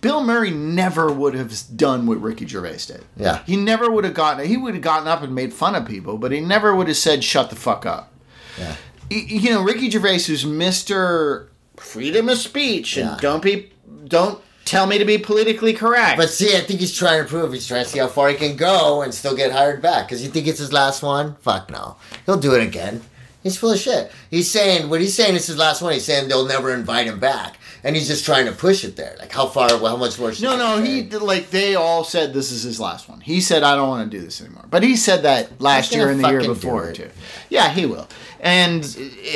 [0.00, 3.04] Bill Murray never would have done what Ricky Gervais did.
[3.16, 3.42] Yeah.
[3.46, 4.46] he never would have gotten.
[4.46, 6.96] He would have gotten up and made fun of people, but he never would have
[6.96, 8.12] said, "Shut the fuck up."
[8.58, 8.76] yeah,
[9.10, 13.18] you know Ricky Gervais who's Mister Freedom of Speech and Yeah.
[13.20, 13.70] don't be
[14.06, 16.18] don't tell me to be politically correct.
[16.18, 18.36] But see, I think he's trying to prove he's trying to see how far he
[18.36, 20.06] can go and still get hired back.
[20.06, 21.36] Because you think it's his last one?
[21.36, 21.96] Fuck no.
[22.26, 23.02] He'll do it again.
[23.42, 24.12] He's full of shit.
[24.30, 25.92] He's saying what he's saying is his last one.
[25.92, 29.16] He's saying they'll never invite him back, and he's just trying to push it there.
[29.18, 29.68] Like how far?
[29.68, 30.32] How much more?
[30.32, 33.20] should no, no, he like they all said this is his last one.
[33.20, 34.64] He said I don't want to do this anymore.
[34.70, 37.10] But he said that last year and the year before too.
[37.48, 38.08] Yeah, he will.
[38.40, 38.82] And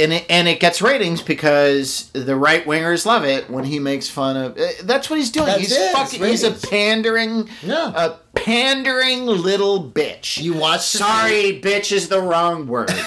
[0.00, 4.08] and it, and it gets ratings because the right wingers love it when he makes
[4.10, 4.58] fun of.
[4.58, 5.46] uh, That's what he's doing.
[5.46, 6.24] That's he's it, fucking.
[6.24, 7.48] He's a pandering.
[7.62, 7.92] Yeah.
[7.94, 10.42] A pandering little bitch.
[10.42, 12.90] You watch the- Sorry, bitch is the wrong word.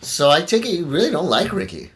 [0.00, 1.90] So I take it you really don't like Ricky.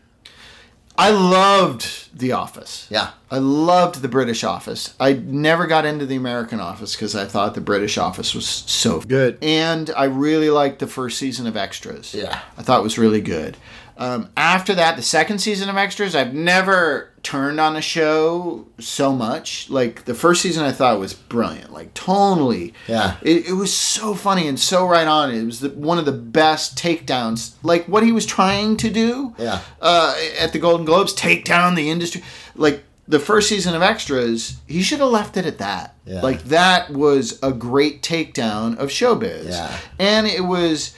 [1.01, 2.87] I loved The Office.
[2.91, 3.13] Yeah.
[3.31, 4.93] I loved the British Office.
[5.01, 9.01] I never got into the American Office because I thought the British Office was so
[9.01, 9.39] good.
[9.41, 12.13] And I really liked the first season of Extras.
[12.13, 12.41] Yeah.
[12.59, 13.57] I thought it was really good.
[14.01, 19.13] Um, after that, the second season of Extras, I've never turned on a show so
[19.13, 19.69] much.
[19.69, 21.71] Like the first season, I thought was brilliant.
[21.73, 23.17] Like tonally, Yeah.
[23.21, 25.31] it, it was so funny and so right on.
[25.31, 27.55] It was the, one of the best takedowns.
[27.63, 29.61] Like what he was trying to do Yeah.
[29.83, 32.23] uh, at the Golden Globes, take down the industry.
[32.55, 35.95] Like the first season of Extras, he should have left it at that.
[36.07, 36.23] Yeah.
[36.23, 39.51] Like that was a great takedown of showbiz.
[39.51, 39.77] Yeah.
[39.99, 40.95] And it was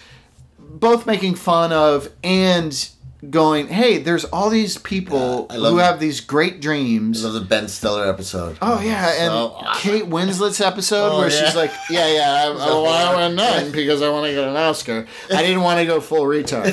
[0.72, 2.88] both making fun of and
[3.30, 5.82] going, hey, there's all these people Yeah, who it.
[5.82, 7.24] have these great dreams.
[7.24, 8.58] I love the Ben Stiller episode.
[8.60, 11.44] Oh yeah, and So- Kate Winslet's episode Oh, where yeah.
[11.44, 14.56] she's like, "Yeah, yeah, I, I, I went nun because I want to get an
[14.56, 15.06] Oscar.
[15.32, 16.72] I didn't want to go full retard."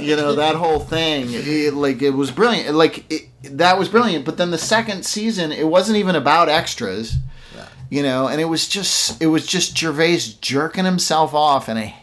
[0.06, 2.76] you know that whole thing, it, like it was brilliant.
[2.76, 3.28] Like it,
[3.58, 4.24] that was brilliant.
[4.24, 7.16] But then the second season, it wasn't even about extras,
[7.90, 11.96] you know, and it was just it was just Gervais jerking himself off, and I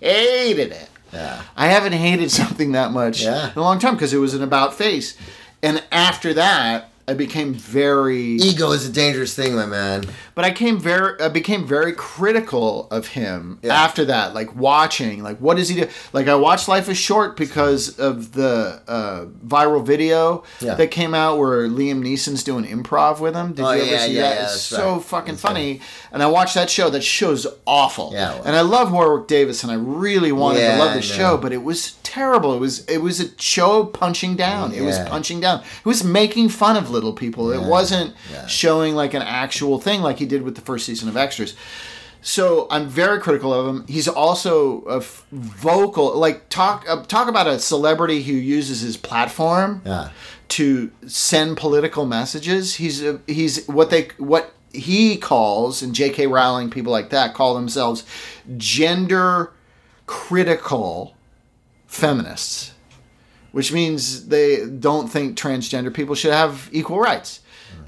[0.00, 0.88] hated it.
[1.12, 1.42] Yeah.
[1.56, 3.52] I haven't hated something that much Yeah.
[3.52, 5.16] in a long time because it was an about face.
[5.62, 10.04] And after that, I became very Ego is a dangerous thing, my man.
[10.34, 13.74] but I came very I became very critical of him Yeah.
[13.74, 15.88] after that, like watching, like what does he do?
[16.12, 20.74] Like I watched Life is Short because of the uh, viral video Yeah.
[20.74, 23.52] that came out where Liam Neeson's doing improv with him.
[23.52, 24.36] Did Oh, you ever yeah, see that?
[24.38, 25.04] yeah, it's so right.
[25.04, 25.80] fucking That's funny.
[26.12, 26.90] And I watched that show.
[26.90, 28.10] That show's awful.
[28.12, 28.46] Yeah, was.
[28.46, 31.62] and I love Warwick Davis, and I really wanted to love the show, but it
[31.62, 32.54] was terrible.
[32.54, 34.72] It was it was a show punching down.
[34.72, 35.60] It was punching down.
[35.60, 37.52] It was making fun of little people.
[37.52, 38.46] It wasn't Yeah.
[38.46, 41.54] showing like an actual thing like he did with the first season of Extras.
[42.22, 43.84] So I'm very critical of him.
[43.86, 48.96] He's also a f- vocal, like talk uh, talk about a celebrity who uses his
[48.96, 50.08] platform Yeah.
[50.58, 52.76] to send political messages.
[52.76, 56.26] He's a, he's what they what he calls and J.K.
[56.26, 58.02] Rowling people like that call themselves
[58.56, 59.52] gender
[60.06, 61.14] critical
[61.86, 62.72] feminists,
[63.56, 67.40] which means they don't think transgender people should have equal rights.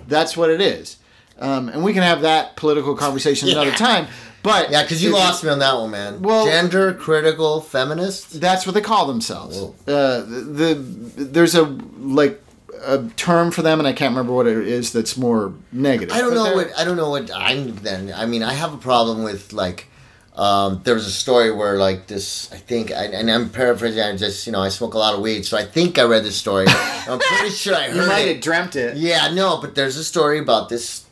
[0.07, 0.97] That's what it is.
[1.39, 3.77] Um, and we can have that political conversation another Yeah.
[3.77, 4.07] time.
[4.43, 6.23] But Yeah, because you lost me on that one, man.
[6.23, 8.41] Well- Gender critical feminist.
[8.41, 9.59] That's what they call themselves.
[9.87, 10.75] Uh, the,
[11.17, 11.65] the there's a
[12.01, 12.41] like
[12.87, 14.91] a term for them, and I can't remember what it is.
[14.91, 16.17] That's more negative.
[16.17, 18.11] I don't But know what I don't know what I'm then.
[18.17, 19.91] I mean, I have a problem with like.
[20.39, 22.51] Um, there was a story where like this.
[22.53, 24.01] I think, I, and I'm paraphrasing.
[24.01, 26.23] I just you know I smoke a lot of weed, so I think I read
[26.23, 26.67] this story.
[27.09, 28.35] I'm pretty sure I You might it.
[28.37, 28.97] have dreamt it.
[28.97, 31.05] Yeah, no, but there's a story about this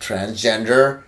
[0.00, 1.02] transgender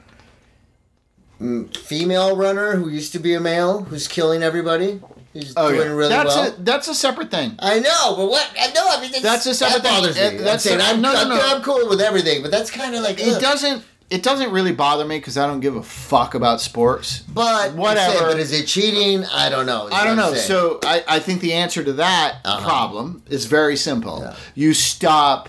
[1.41, 5.01] mm, female runner who used to be a male who's killing everybody.
[5.33, 6.49] He's Oh doing yeah, really that's well.
[6.55, 7.57] a that's a separate thing.
[7.59, 8.49] I know, but what?
[8.61, 8.87] I know.
[8.89, 10.01] I mean, That's a separate that thing.
[10.03, 10.39] bothers me.
[10.45, 11.41] that's I'm saying a- I'm, no, no, I'm, no.
[11.57, 13.41] I'm cool with everything, but that's kind of like It ugh.
[13.41, 17.21] doesn't it doesn't really bother me because I don't give a fuck about sports.
[17.21, 18.27] But Whatever.
[18.33, 19.25] but is it cheating?
[19.27, 19.89] I don't know.
[19.91, 20.35] I don't know.
[20.35, 22.67] So I, I think the answer to that Uh-huh.
[22.67, 24.21] problem is very simple.
[24.21, 24.37] Yeah.
[24.55, 25.49] You stop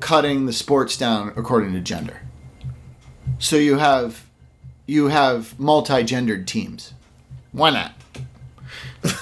[0.00, 2.22] cutting the sports down according to gender.
[3.38, 4.24] So you have
[4.86, 6.94] you have multi-gendered teams.
[7.52, 7.92] Why not?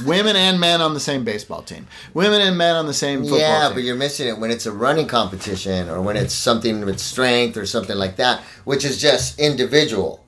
[0.04, 1.86] Women and men on the same baseball team.
[2.14, 3.74] Women and men on the same football yeah, team.
[3.74, 7.56] but you're missing it when it's a running competition or when it's something with strength
[7.56, 10.24] or something like that, which is just individual.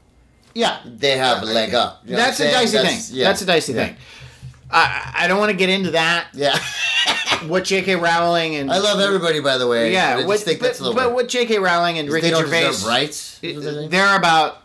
[0.54, 2.02] yeah, They have a leg up.
[2.04, 3.00] You know that's a what I'm dicey saying?
[3.00, 3.18] thing.
[3.18, 3.96] That's- a dicey thing.
[4.70, 6.28] I, I don't want to get into that.
[6.34, 6.58] Yeah.
[7.46, 7.94] What J.K.
[7.94, 9.92] Rowling and I love everybody, by the way.
[9.92, 11.60] Yeah, what, but, that's a but what J.K.
[11.60, 13.38] Rowling and Ricky they don't Gervais rights.
[13.42, 13.90] is what they're saying?
[13.90, 14.62] they're about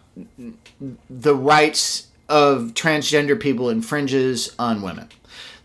[1.09, 5.07] the rights of transgender people infringes on women.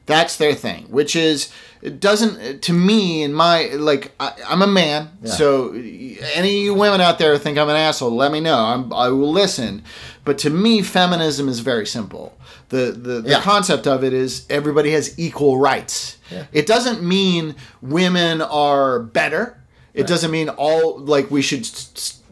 [0.04, 1.50] That's their thing, which is
[1.82, 5.30] it doesn't to me in my like I, I'm a man, Yeah.
[5.32, 8.58] so any of you women out there think I'm an asshole, let me know.
[8.58, 9.82] I'm, I will listen.
[10.24, 12.36] But to me, feminism is very simple.
[12.70, 13.40] The the, the Yeah.
[13.40, 16.16] concept of it is everybody has equal rights.
[16.30, 16.44] Yeah.
[16.52, 19.56] It doesn't mean women are better.
[19.94, 21.68] It doesn't mean all like we should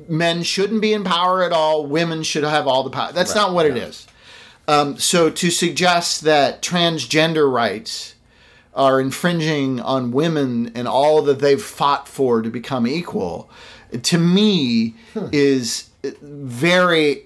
[0.08, 1.86] men shouldn't be in power at all.
[1.86, 3.12] Women should have all the power.
[3.12, 4.06] That's not what it is.
[4.68, 8.14] Um, so to suggest that transgender rights
[8.74, 13.48] are infringing on women and all that they've fought for to become equal,
[14.02, 14.94] to me
[15.32, 17.24] is very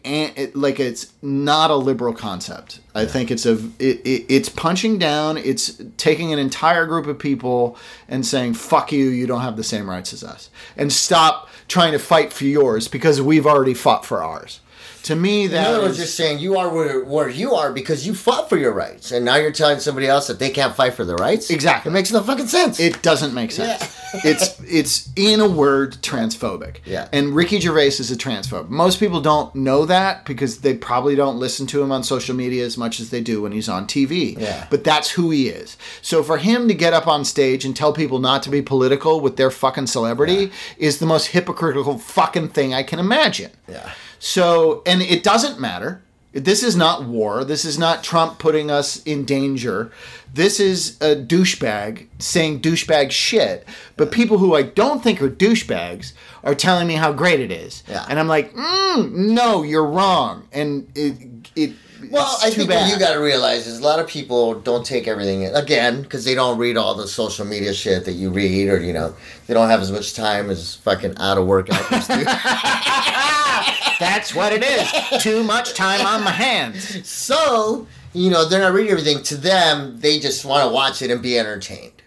[0.54, 2.80] like it's not a liberal concept.
[2.94, 5.36] I think it's a it, it, it's punching down.
[5.36, 7.76] It's taking an entire group of people
[8.08, 11.92] and saying "fuck you," you don't have the same rights as us, and stop trying
[11.92, 14.60] to fight for yours because we've already fought for ours.
[15.04, 18.06] To me, In that other words, you're saying you are where, where you are because
[18.06, 20.94] you fought for your rights, and now you're telling somebody else that they can't fight
[20.94, 21.50] for their rights.
[21.50, 21.90] Exactly.
[21.90, 22.78] It makes no fucking sense.
[22.78, 23.96] It doesn't make sense.
[24.24, 26.76] it's it's in a word transphobic.
[26.84, 27.08] Yeah.
[27.12, 28.68] And Ricky Gervais is a transphobe.
[28.68, 32.64] Most people don't know that because they probably don't listen to him on social media
[32.64, 34.38] as much as they do when he's on TV.
[34.38, 34.66] Yeah.
[34.70, 35.76] But that's who he is.
[36.02, 39.20] So for him to get up on stage and tell people not to be political
[39.20, 43.52] with their fucking celebrity is the most hypocritical fucking thing I can imagine.
[43.68, 43.92] Yeah.
[44.20, 46.02] So, and it doesn't matter.
[46.32, 47.42] This is not war.
[47.42, 49.90] This is not Trump putting us in danger.
[50.32, 53.66] This is a douchebag saying douchebag shit.
[53.96, 56.12] But people who I don't think are douchebags
[56.44, 57.82] are telling me how great it is.
[57.88, 58.06] Yeah.
[58.08, 60.46] And I'm like, mm, no, you're wrong.
[60.52, 61.72] And it, it
[62.10, 62.82] Well, I think bad.
[62.82, 66.02] what you got to realize is a lot of people don't take everything in, again
[66.02, 69.14] because they don't read all the social media shit that you read, or you know,
[69.46, 72.24] they don't have as much time as fucking out of work actors do.
[74.00, 75.22] That's what it is.
[75.22, 77.06] Too much time on my hands.
[77.08, 79.22] so you know, they're not reading everything.
[79.24, 81.99] To them, they just want to watch it and be entertained.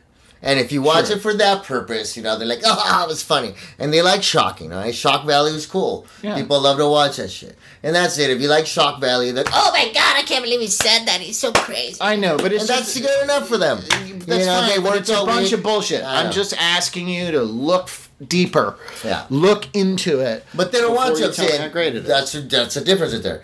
[0.46, 1.16] And if you watch Sure.
[1.16, 3.56] it for that purpose, you know, they're like, oh, it was funny.
[3.80, 4.94] And they like shocking, all right?
[4.94, 6.06] Shock Value is cool.
[6.22, 6.36] Yeah.
[6.36, 7.58] People love to watch that shit.
[7.82, 8.30] And that's it.
[8.30, 11.22] If you like Shock Value, then, oh my God, I can't believe he said that.
[11.22, 11.98] He's so crazy.
[12.02, 13.80] I know, but it's and that's good enough for them.
[13.80, 15.54] That's you know, fine, they worked it's a bunch week.
[15.54, 16.04] of bullshit.
[16.04, 17.90] I'm just asking you to look
[18.28, 18.76] deeper.
[19.04, 19.26] Yeah.
[19.30, 20.46] Look into it.
[20.54, 21.24] But they don't want to.
[21.26, 22.08] you tell me how great it is.
[22.08, 23.44] that's that's a difference right there.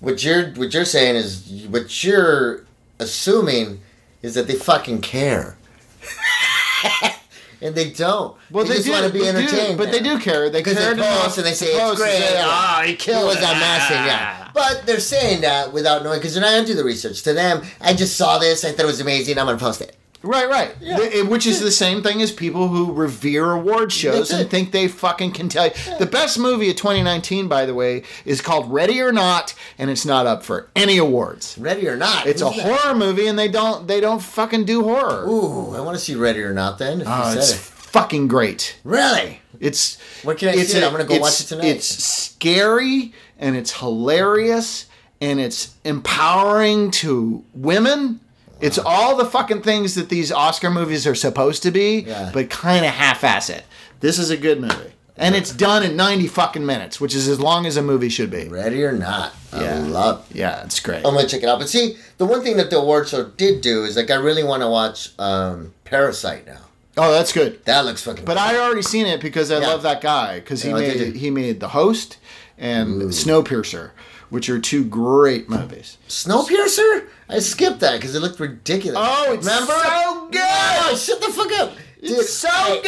[0.00, 2.64] What you're what you're saying is what you're
[2.98, 3.80] assuming
[4.22, 5.56] is that they fucking care.
[7.62, 8.36] and they don't.
[8.50, 9.78] Well, they, they, just do, want to be they do, entertained.
[9.78, 10.50] but they do care.
[10.50, 12.18] They Because care they enough post and they to say it's great.
[12.18, 14.46] say, "Oh, he killed It was that massive, yeah.
[14.46, 14.50] Ah.
[14.54, 17.22] But they're saying that without knowing because they're not gonna do the research.
[17.22, 18.64] To them, I just saw this.
[18.64, 19.38] I thought it was amazing.
[19.38, 19.96] I'm gonna post it.
[20.22, 20.78] Right, right.
[20.80, 24.86] The- which is the same thing as people who revere award shows and think they
[24.86, 25.72] fucking can tell you.
[25.98, 30.04] The best movie of 2019, by the way, is called Ready or Not, and it's
[30.04, 31.56] not up for any awards.
[31.58, 32.26] Ready or not?
[32.26, 32.52] It's a that?
[32.52, 35.26] horror movie, and they don't they don't fucking do horror.
[35.26, 36.78] Ooh, I want to see Ready or Not.
[36.78, 37.56] Then if Oh, you ah, it's it.
[37.56, 38.76] fucking great.
[38.84, 39.40] Really.
[39.58, 40.80] It's what can I it's see?
[40.80, 41.64] A, I'm gonna go watch it tonight.
[41.66, 44.86] It's scary and it's hilarious
[45.20, 48.20] and it's empowering to women.
[48.60, 52.30] It's all the fucking things that these Oscar movies are supposed to be, Yeah.
[52.32, 53.64] but kind of half-ass it.
[54.00, 57.38] This is a good movie, and it's done in ninety fucking minutes, which is as
[57.40, 58.48] long as a movie should be.
[58.48, 59.34] Ready or not.
[59.52, 59.78] I Yeah.
[59.86, 60.26] love.
[60.32, 61.04] Yeah, it's great.
[61.06, 61.58] I'm gonna check it out.
[61.58, 64.42] But see, the one thing that the award show did do is like I really
[64.44, 66.60] want to watch um, Parasite now.
[66.96, 67.64] oh, that's good.
[67.66, 68.24] That looks fucking.
[68.24, 69.68] But I already seen it because I Yeah.
[69.68, 72.16] love that guy because he Yeah, made he made The Host
[72.58, 73.90] and Snowpiercer,
[74.30, 75.98] which are two great movies.
[76.08, 77.06] Snowpiercer.
[77.28, 78.98] I skipped that because it looked ridiculous.
[79.00, 79.72] Oh, it's remember?
[79.72, 80.90] so good!
[80.90, 81.72] No, shut the fuck up.
[82.02, 82.80] Dude, so I-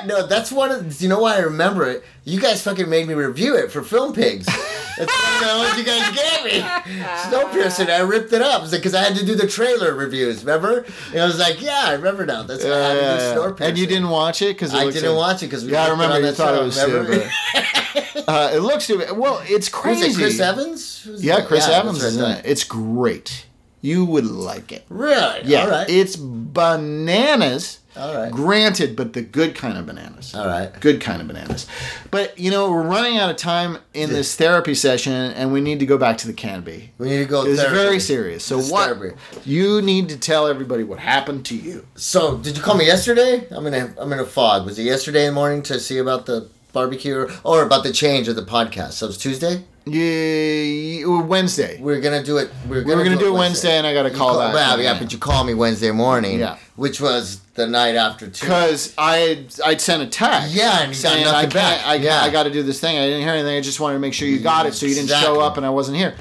[0.00, 0.08] good!
[0.08, 1.00] No, that's one of.
[1.02, 2.04] You know why I remember it?
[2.24, 4.46] You guys fucking made me review it for Film Pigs.
[4.46, 6.60] That's one of the ones you guys gave me.
[6.60, 7.88] Snowpiercer.
[7.88, 10.44] I ripped it up because I had to do the trailer reviews.
[10.44, 10.84] Remember?
[11.12, 12.42] And I was like, yeah, I remember now.
[12.42, 13.68] That's why I had to do Snowpiercer.
[13.68, 16.20] And you didn't watch it because I didn't watch it because we Yeah, I remember
[16.20, 17.28] you thought it was remember?
[17.52, 18.24] stupid.
[18.28, 19.16] uh, it looks stupid.
[19.16, 20.06] Well, it's Was crazy.
[20.12, 21.02] it Chris Evans?
[21.02, 21.40] Who's Yeah.
[21.46, 22.44] Chris that's Evans is in it.
[22.44, 23.46] It's great.
[23.80, 24.84] You would like it.
[24.90, 25.40] Really?
[25.44, 25.88] Yeah, All right.
[25.88, 27.79] it's bananas.
[27.96, 28.30] All right.
[28.30, 30.34] Granted, but the good kind of bananas.
[30.34, 30.70] All right.
[30.80, 31.66] Good kind of bananas.
[32.10, 35.80] But you know, we're running out of time in this therapy session, and we need
[35.80, 36.92] to go back to the Canby.
[36.98, 37.44] We need to go.
[37.44, 38.44] It's very serious.
[38.44, 38.96] So It's what?
[38.96, 39.16] therapy.
[39.44, 41.86] You need to tell everybody what happened to you.
[41.96, 43.46] So, did you call me yesterday?
[43.50, 44.66] I'm in a I'm in a fog.
[44.66, 48.28] Was it yesterday in the morning to see about the barbecue or, about the change
[48.28, 48.92] of the podcast?
[48.92, 49.64] So it's Tuesday.
[49.86, 51.78] Yeah, Wednesday.
[51.80, 52.50] We're gonna do it.
[52.68, 54.54] We're gonna, were gonna do it Wednesday, and I got a call call- back.
[54.54, 56.38] Well, yeah, but you called me Wednesday morning.
[56.38, 56.58] Yeah.
[56.76, 58.46] Which was the night after Tuesday.
[58.46, 60.54] because I I'd sent a text.
[60.54, 61.54] Yeah, and saying nothing I can't.
[61.54, 61.86] back.
[61.86, 62.20] I, Yeah.
[62.20, 62.98] I got to do this thing.
[62.98, 63.56] I didn't hear anything.
[63.56, 65.56] I just wanted to make sure you mm, got it, so you didn't show up
[65.56, 66.14] and I wasn't here.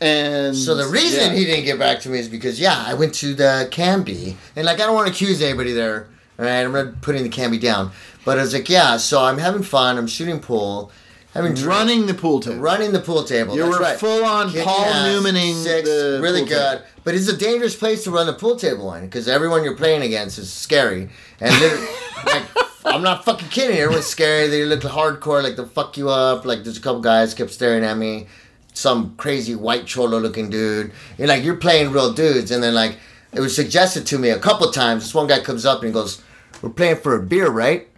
[0.00, 1.38] And So the reason yeah.
[1.38, 4.66] he didn't get back to me is because yeah, I went to the Canby and
[4.66, 6.08] like I don't want to accuse anybody there.
[6.38, 7.92] All right, I'm not putting the Canby down,
[8.24, 8.96] but I was like, yeah.
[8.96, 9.98] So I'm having fun.
[9.98, 10.90] I'm shooting pool,
[11.32, 12.56] having running the pool table.
[12.58, 13.54] running the pool table.
[13.56, 13.98] You That's were right.
[13.98, 16.78] full on Kicking Paul ass, Newmaning six, the really good.
[16.78, 16.84] table.
[17.04, 20.02] But it's a dangerous place to run the pool table in because everyone you're playing
[20.02, 21.10] against is scary
[21.40, 21.52] and
[22.26, 22.42] like
[22.86, 23.76] I'm not fucking kidding.
[23.76, 24.48] Everyone's scary.
[24.48, 26.44] They look hardcore, like they'll fuck you up.
[26.44, 28.26] Like there's a couple guys kept staring at me.
[28.72, 30.92] Some crazy white cholo looking dude.
[31.18, 32.50] You're like, you're playing real dudes.
[32.50, 32.96] And then like,
[33.32, 35.02] it was suggested to me a couple times.
[35.04, 36.22] This one guy comes up and he goes,
[36.62, 37.88] we're playing for a beer, right?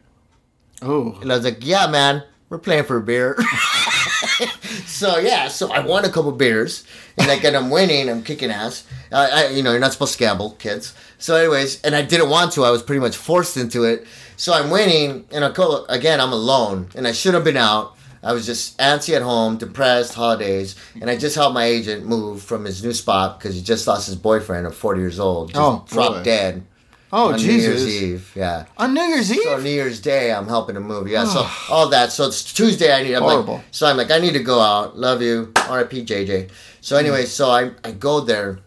[0.82, 1.16] Oh.
[1.20, 3.36] And I was like, yeah, man, we're playing for a beer.
[4.86, 6.84] so yeah, so I won a couple beers,
[7.18, 8.84] and like, and I'm winning, I'm kicking ass.
[9.12, 10.94] I, I, you know, you're not supposed to gamble, kids.
[11.18, 12.64] So, anyways, and I didn't want to.
[12.64, 14.06] I was pretty much forced into it.
[14.36, 16.20] So I'm winning, and I call again.
[16.20, 17.94] I'm alone, and I should have been out.
[18.22, 22.42] I was just antsy at home, depressed, holidays, and I just helped my agent move
[22.42, 25.50] from his new spot because he just lost his boyfriend of 40 years old.
[25.50, 26.22] Just Oh, dropped boy.
[26.24, 26.64] dead.
[27.12, 27.84] Oh, on Jesus.
[27.84, 28.64] New Year's Eve, yeah.
[28.76, 29.42] On New Year's Eve?
[29.44, 31.08] So New Year's Day, I'm helping him move.
[31.08, 32.12] Yeah, so all that.
[32.12, 32.92] So it's Tuesday.
[32.92, 33.14] I need.
[33.14, 33.54] I'm Horrible.
[33.54, 34.98] like, so I'm like, I need to go out.
[34.98, 36.04] Love you, R.I.P.
[36.04, 36.50] JJ.
[36.80, 37.00] So mm.
[37.00, 38.58] anyway, so I I go there.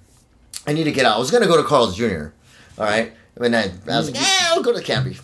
[0.65, 1.15] I need to get out.
[1.15, 2.27] I was gonna go to Carl's Jr.
[2.77, 4.23] All right, and I, I was like, mm.
[4.23, 5.17] yeah, I'll go to Canby.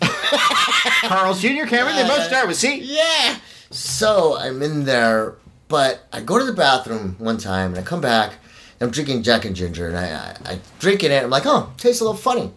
[1.02, 1.66] Carl's Jr.
[1.66, 2.80] Cameron, they both start with C.
[2.82, 3.38] yeah.
[3.70, 5.36] So I'm in there,
[5.68, 8.34] but I go to the bathroom one time and I come back.
[8.78, 11.24] And I'm drinking Jack and Ginger, and I, I, I drinking it.
[11.24, 12.52] I'm like, oh, tastes a little funny.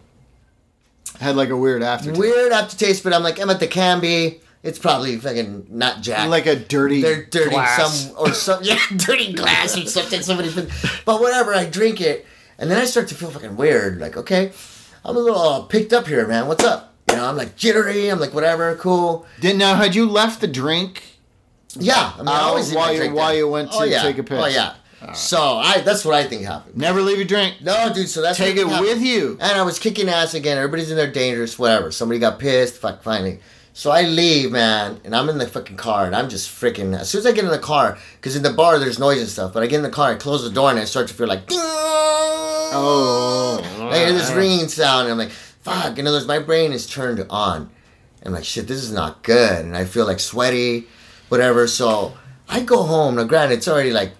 [1.18, 2.18] Had like a weird aftertaste.
[2.20, 4.40] Weird aftertaste, but I'm like, I'm at the Canby.
[4.62, 6.28] It's probably fucking not Jack.
[6.28, 8.04] Like a dirty they're dirty glass.
[8.06, 10.70] some or some yeah dirty glass or something somebody put,
[11.06, 12.26] but whatever I drink it
[12.58, 14.52] and then I start to feel fucking weird like okay
[15.02, 18.08] I'm a little uh, picked up here man what's up you know I'm like jittery
[18.10, 21.04] I'm like whatever cool Did now had you left the drink
[21.76, 23.78] yeah I mean I Oh, always leave my while you- drink while you went to
[23.78, 24.02] oh, yeah.
[24.02, 24.38] take a piss.
[24.42, 24.74] oh yeah
[25.14, 27.56] so I that's what I think happened never leave your drink.
[27.62, 28.86] no dude so that's Take it happened.
[28.86, 29.38] with you.
[29.40, 30.58] And I was kicking ass again.
[30.58, 31.90] Everybody's in there dangerous, whatever.
[31.90, 32.76] Somebody got pissed.
[32.76, 33.40] Fuck, finally.
[33.72, 36.98] So I leave, man, and I'm in the fucking car, and I'm just freaking.
[36.98, 39.28] As soon as I get in the car, because in the bar there's noise and
[39.28, 41.14] stuff, but I get in the car, I close the door, and I start to
[41.14, 41.46] feel like.
[41.46, 41.58] Ding!
[42.72, 43.60] Oh.
[43.92, 45.98] I hear this ringing sound, and I'm like, fuck.
[45.98, 47.70] In other words, my brain is turned on.
[48.24, 49.64] I'm like, shit, this is not good.
[49.64, 50.86] And I feel like sweaty,
[51.28, 51.66] whatever.
[51.66, 52.14] So
[52.48, 53.16] I go home.
[53.16, 54.12] Now, granted, it's already like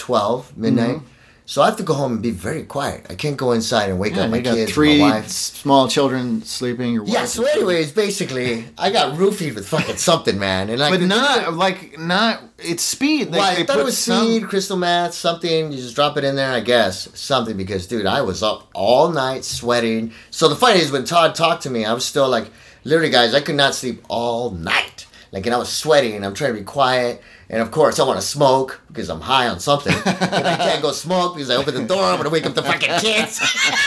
[0.00, 0.96] 12, midnight.
[0.96, 1.06] Mm-hmm.
[1.46, 3.06] So I have to go home and be very quiet.
[3.10, 5.28] I can't go inside and wake Yeah, up my you got kids, three my wife.
[5.28, 6.94] small children sleeping.
[6.94, 10.70] Your Yeah, so anyways, basically, I got roofied with fucking something, man.
[10.70, 12.40] And like, but the- not like not.
[12.58, 13.30] It's speed.
[13.32, 15.72] Like, Well, I thought it was some- seed, crystal meth, something.
[15.72, 17.08] You just drop it in there, I guess.
[17.18, 20.12] Something, because, dude, I was up all night sweating.
[20.30, 22.46] So the funny is, when Todd talked to me, I was still like,
[22.84, 25.06] literally, guys, I could not sleep all night.
[25.32, 27.20] Like, and I was sweating, and I'm trying to be quiet.
[27.52, 29.92] And of course, I want to smoke because I'm high on something.
[30.06, 32.62] I can't go smoke because I open the door, I'm going to wake up the
[32.62, 33.40] fucking kids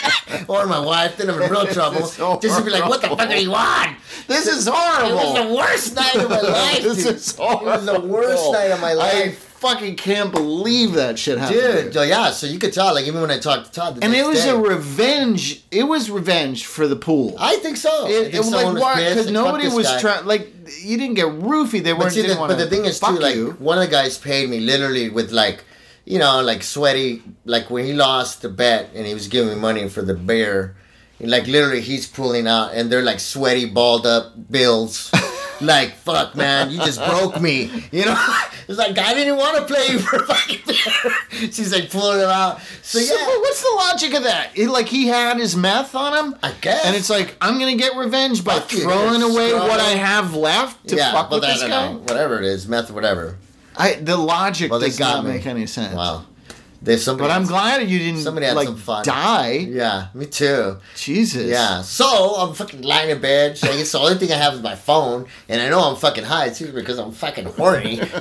[0.50, 1.16] or my wife.
[1.16, 2.06] Then I'm in real trouble.
[2.06, 3.96] so Just to be like, what the fuck are you on?
[4.28, 5.20] This is horrible.
[5.20, 6.84] It was the worst night of my life.
[6.84, 7.16] this dude.
[7.16, 7.68] is horrible.
[7.68, 9.14] It was the worst night of my life.
[9.16, 9.30] I
[9.64, 11.94] fucking can't believe that shit happened.
[11.94, 14.14] Dude, yeah, so you could tell, like even when I talked to Todd, the And
[14.14, 15.64] it was day, a revenge.
[15.72, 17.36] It was revenge for the pool.
[17.40, 18.08] I think so.
[18.08, 18.96] I It, think it was like why?
[19.10, 20.26] Because like, nobody was trying.
[20.26, 21.84] Like you didn't get roofied.
[21.84, 22.14] They But weren't.
[22.14, 23.52] see, the, but the thing is too, fuck like you.
[23.60, 25.64] one of the guys paid me literally with like,
[26.06, 29.60] you know, like sweaty, like when he lost the bet and he was giving me
[29.60, 30.76] money for the beer,
[31.30, 35.12] like literally he's pulling out and they're like sweaty, balled up bills.
[35.62, 37.70] like fuck, man, you just broke me.
[37.92, 38.36] You know,
[38.68, 41.52] it's like I didn't want to play you for fucking.
[41.52, 42.62] She's like pulling them out.
[42.82, 44.58] So So, yeah, what's the logic of that?
[44.58, 46.86] It, like he had his meth on him, I guess.
[46.86, 50.36] and it's like I'm gonna get revenge by Fuck throwing you're away what I have
[50.36, 51.94] left to yeah, fuck with this uh, guy.
[51.94, 53.38] know, whatever it is, meth, whatever.
[53.76, 55.96] I the logic Well, they does got not make any sense.
[55.96, 56.26] Wow.
[56.84, 57.30] There's somebody.
[57.30, 59.06] But I'm glad you didn't Somebody had like some fun.
[59.06, 59.52] die.
[59.70, 60.80] Yeah, me too.
[60.96, 61.46] Jesus.
[61.50, 61.82] Yeah.
[61.82, 63.58] So I'm fucking lying in bed.
[63.58, 65.96] So I guess the only thing I have is my phone, and I know I'm
[65.96, 68.02] fucking high too because I'm fucking horny.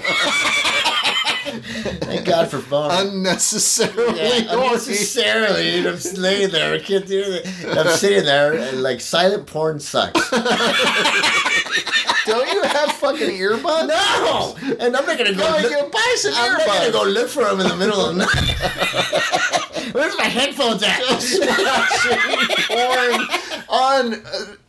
[1.44, 2.90] Thank God for phone.
[2.92, 6.72] Unnecessarily yeah, unnecessarily, and I'm laying there.
[6.72, 7.46] I can't do it.
[7.76, 10.30] I'm sitting there, and like silent porn sucks.
[12.26, 13.88] Don't you have fucking earbuds?
[13.88, 15.42] No, and I'm not gonna go.
[15.60, 18.14] Look- you buy some I'm not gonna go look for them in the middle of
[18.16, 19.92] the night.
[19.94, 21.00] Where's my headphones at?
[22.68, 23.26] porn
[23.68, 24.14] on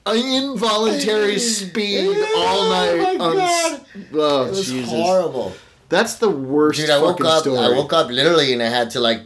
[0.06, 3.18] uh, involuntary speed all night.
[3.20, 3.80] Oh my s-
[4.14, 4.90] Oh It was Jesus!
[4.90, 5.54] horrible.
[5.90, 7.42] That's the worst Dude, I woke up.
[7.42, 7.60] story.
[7.60, 9.22] I woke up literally, and I had to like,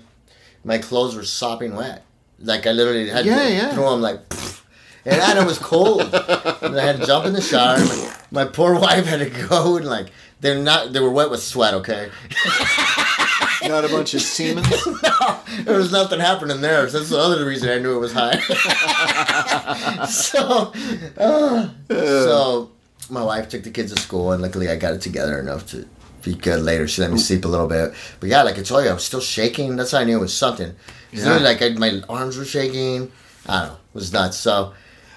[0.64, 2.04] my clothes were sopping wet.
[2.40, 3.74] Like I literally had Yeah, to yeah.
[3.74, 4.62] throw them like, pfft.
[5.08, 6.02] And, it was cold.
[6.02, 7.78] and I had to jump in the shower.
[7.78, 10.08] My, my poor wife had to go and like
[10.40, 10.94] they're not.
[10.94, 11.74] They were wet with sweat.
[11.74, 12.10] Okay,
[13.68, 14.64] Not a bunch of semen.
[15.04, 16.88] no, there was nothing happening there.
[16.90, 18.40] So that's the other reason I knew it was high.
[20.06, 20.74] so,
[21.18, 22.72] uh, so
[23.10, 25.88] my wife took the kids to school, and luckily I got it together enough to
[26.24, 26.88] be good later.
[26.88, 27.94] She let me sleep a little bit.
[28.20, 29.76] But yeah, like I told you, I was still shaking.
[29.76, 30.76] That's how I knew it was something.
[31.12, 31.38] Yeah.
[31.38, 33.12] like I, my arms were shaking.
[33.48, 33.74] I don't know.
[33.74, 34.38] It was nuts.
[34.38, 34.74] So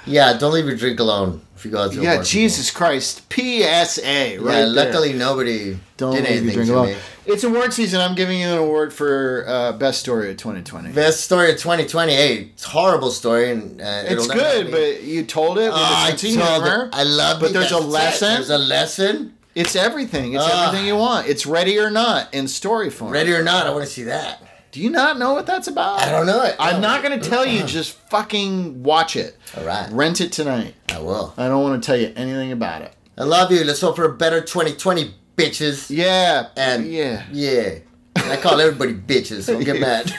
[0.06, 2.22] Yeah, don't leave your drink alone if you go out to Yeah.
[2.22, 3.22] Jesus Christ.
[3.32, 4.38] PSA, right?
[4.40, 4.66] Yeah, there.
[4.68, 6.86] luckily nobody Don't did leave your anything drink to alone.
[6.88, 6.96] me.
[7.26, 8.00] It's award season.
[8.00, 10.92] I'm giving you an award for uh, best story of 2020.
[10.92, 12.50] Best story of 2028.
[12.54, 16.20] It's a horrible story, and uh, it's good, but you told it a I told
[16.20, 16.86] humor.
[16.86, 16.94] it.
[16.94, 17.52] I love But it.
[17.54, 17.88] But there's a That's it.
[17.88, 18.34] lesson.
[18.34, 19.34] There's a lesson.
[19.54, 20.32] It's everything.
[20.34, 20.68] It's Ah.
[20.68, 21.26] everything you want.
[21.28, 23.10] It's ready or not in story form.
[23.12, 24.42] Ready or not, I want to see that.
[24.72, 26.00] Do you not know what that's about?
[26.00, 26.54] I don't know it.
[26.58, 26.88] I'm No.
[26.88, 27.62] not going to tell you.
[27.66, 29.36] Just fucking watch it.
[29.56, 30.74] All right, Rent it tonight.
[30.90, 31.34] I will.
[31.36, 32.94] I don't want to tell you anything about it.
[33.18, 33.64] I love you.
[33.64, 35.90] Let's hope for a better 2020, bitches.
[35.90, 36.48] Yeah.
[36.56, 37.24] And yeah.
[37.32, 37.78] yeah.
[38.16, 39.46] I call everybody bitches.
[39.48, 40.12] Don't get mad.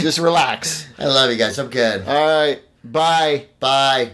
[0.00, 0.86] Just relax.
[0.98, 1.58] I love you guys.
[1.58, 2.06] I'm good.
[2.08, 2.60] All right.
[2.84, 3.46] Bye.
[3.60, 4.12] Bye.